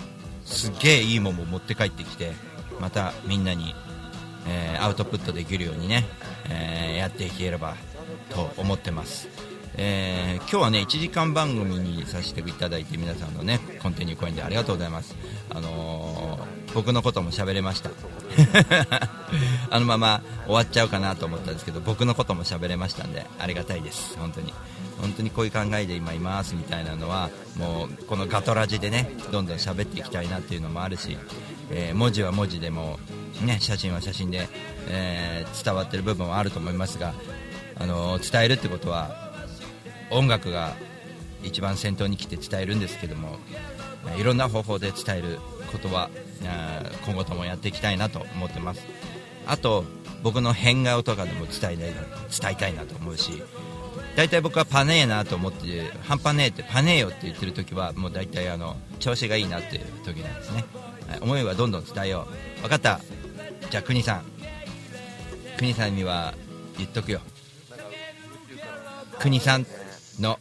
[0.51, 2.33] すげえいいものを持って帰ってきて
[2.79, 3.73] またみんなに、
[4.47, 6.05] えーアウトプットできるようにね、
[6.49, 7.75] えーやっていければ
[8.29, 9.27] と思ってます。
[9.77, 15.15] えー今日はね1時間番組にさせていただいて皆さんのねコンティニューコインでありがとうございます。
[15.49, 16.39] あの
[16.73, 17.89] 僕のことも喋れました。
[19.69, 24.17] あのまま終わっちゃうかなと思ったんですけど僕のことも喋れましたんでありがたいです。
[24.17, 24.53] 本当に
[25.01, 31.17] 本当にこういう考えで今いますみたいなのはもうこのガトラジでねどんどん喋っていきたいなっていうのもあるし、
[31.71, 32.99] えー文字は文字でも、
[33.41, 34.47] ね、写真は写真で、
[34.87, 37.13] えー伝わってる部分はあると思いますが、
[37.79, 39.31] あのー伝えるってことは
[40.11, 40.75] 音楽が
[41.43, 43.39] 一番先頭に来て伝えるんですけども
[44.07, 45.39] えーいろんな方法で伝える
[45.71, 46.09] ことは
[47.05, 48.85] 今後ともやっていきたいなと思ってます。
[49.47, 49.85] あと
[50.23, 53.41] 僕の変顔とかでも伝えたいな伝えたいなと思うし
[54.15, 60.65] 大体僕はパネーなと思って半パネーってパネーよって言ってる時はもう大体あの調子がいいなっていう時なんですね、
[61.21, 62.27] 思いはどんどん伝えよ
[62.59, 62.61] う。
[62.61, 62.99] 分かった。
[63.69, 64.23] じゃあ国さん。
[65.57, 66.33] 国さんには
[66.77, 67.21] 言っとくよ。
[69.19, 69.65] 国さん
[70.19, 70.39] の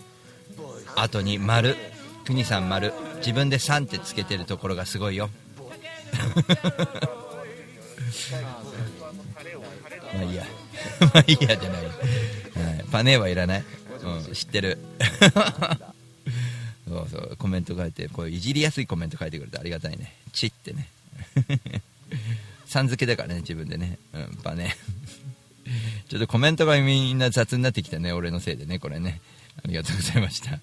[0.96, 1.76] 後に丸。
[2.24, 2.92] 国さん丸。
[3.20, 5.30] 自分で3ってつけてるところがすごいよ。
[10.12, 10.44] まあいいや。
[11.00, 13.64] まあいいやじゃない、はい、パネーはいらない、
[14.02, 14.78] うん、知ってる。
[16.88, 17.36] そうそう。
[17.38, 20.14] コメント書いてこういじりやすいコメント書いてくれてありがたいね。
[20.32, 20.88] チってね。
[22.66, 23.98] さん付けだからね自分でね。
[24.12, 24.76] うんパネ。
[26.08, 28.12] ちょっとコメントがみんな雑になってきたね。
[28.12, 29.20] 俺のせいでねこれね。
[29.62, 30.58] ありがとうございました。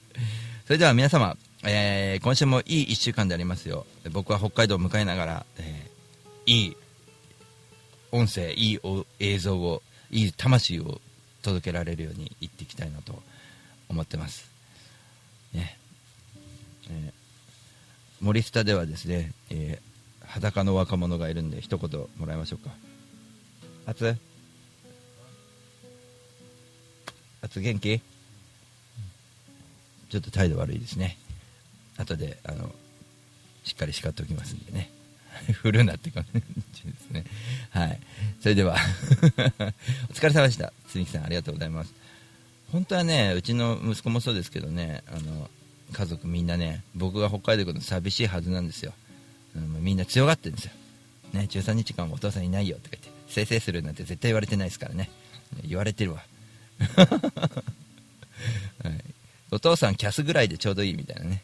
[0.66, 3.86] それでは皆様、えー今週もいい1週間でありますよ。
[4.12, 6.78] 僕は北海道を迎えながら、えーいい
[8.12, 9.82] 音声いいお映像を
[10.12, 11.01] いい魂を
[11.41, 13.22] 届けられるように行っていきたいなと
[13.89, 14.49] 思ってます。
[15.53, 15.78] ね。
[16.89, 17.14] えー
[18.20, 19.88] 森下ではですね、えー
[20.28, 22.74] 裸の若者がいるんで一言もらいましょうか。
[23.86, 24.18] あつ
[27.41, 28.01] あつ元気？
[30.10, 31.18] ちょっと態度悪いですね。
[31.97, 32.73] 後であの
[33.63, 34.89] しっかり叱っておきますんでね。
[35.61, 36.25] 振るなって感
[36.73, 37.23] じですね。
[37.69, 37.99] はい。
[38.41, 38.75] それでは。
[40.09, 40.73] お疲れ様でした。
[40.87, 41.93] 積木さんありがとうございます。
[42.71, 45.49] 本当はねうちの息子もそうですけどねあの
[45.93, 48.93] 家族みんなね僕が北海道行くの寂しいはずなんですよ、
[49.55, 50.71] うんみんな強がってるんですよ、
[51.33, 55.09] ね、13日間お父さんいないよとか言ってせいせいするなんて絶対言われてないですからね
[55.63, 56.23] 言われてるわ、
[58.83, 59.03] はい、
[59.49, 61.41] お父さんキャスぐらいでちょうどいいみたいなね。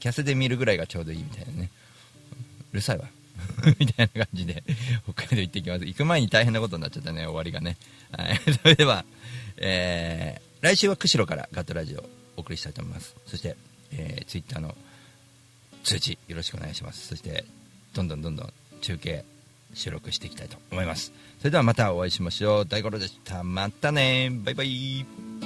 [0.00, 1.70] キャスで見るぐらいがちょうどいいみたいなね。
[2.72, 3.08] うるさいわ。
[3.78, 4.62] みたいな感じで
[5.04, 5.84] 北海道行ってきます。
[5.84, 7.76] 行く前に大変なことになっちゃったね終わりがね、
[8.10, 9.04] はい、 それでは、
[9.58, 12.04] えー来週は釧路からガットラジオを
[12.38, 13.14] お送りしたいと思います。
[13.26, 13.56] そして、
[13.92, 14.74] えー、ツイッターの
[15.84, 17.06] 通知よろしくお願いします。
[17.06, 17.44] そして
[17.94, 19.24] どんどんどんどん中継
[19.74, 21.12] 収録していきたいと思います。
[21.38, 22.66] それではまたお会いしましょう。
[22.66, 23.44] 大五郎でした。
[23.44, 24.30] またね。
[24.32, 25.45] バイバイ。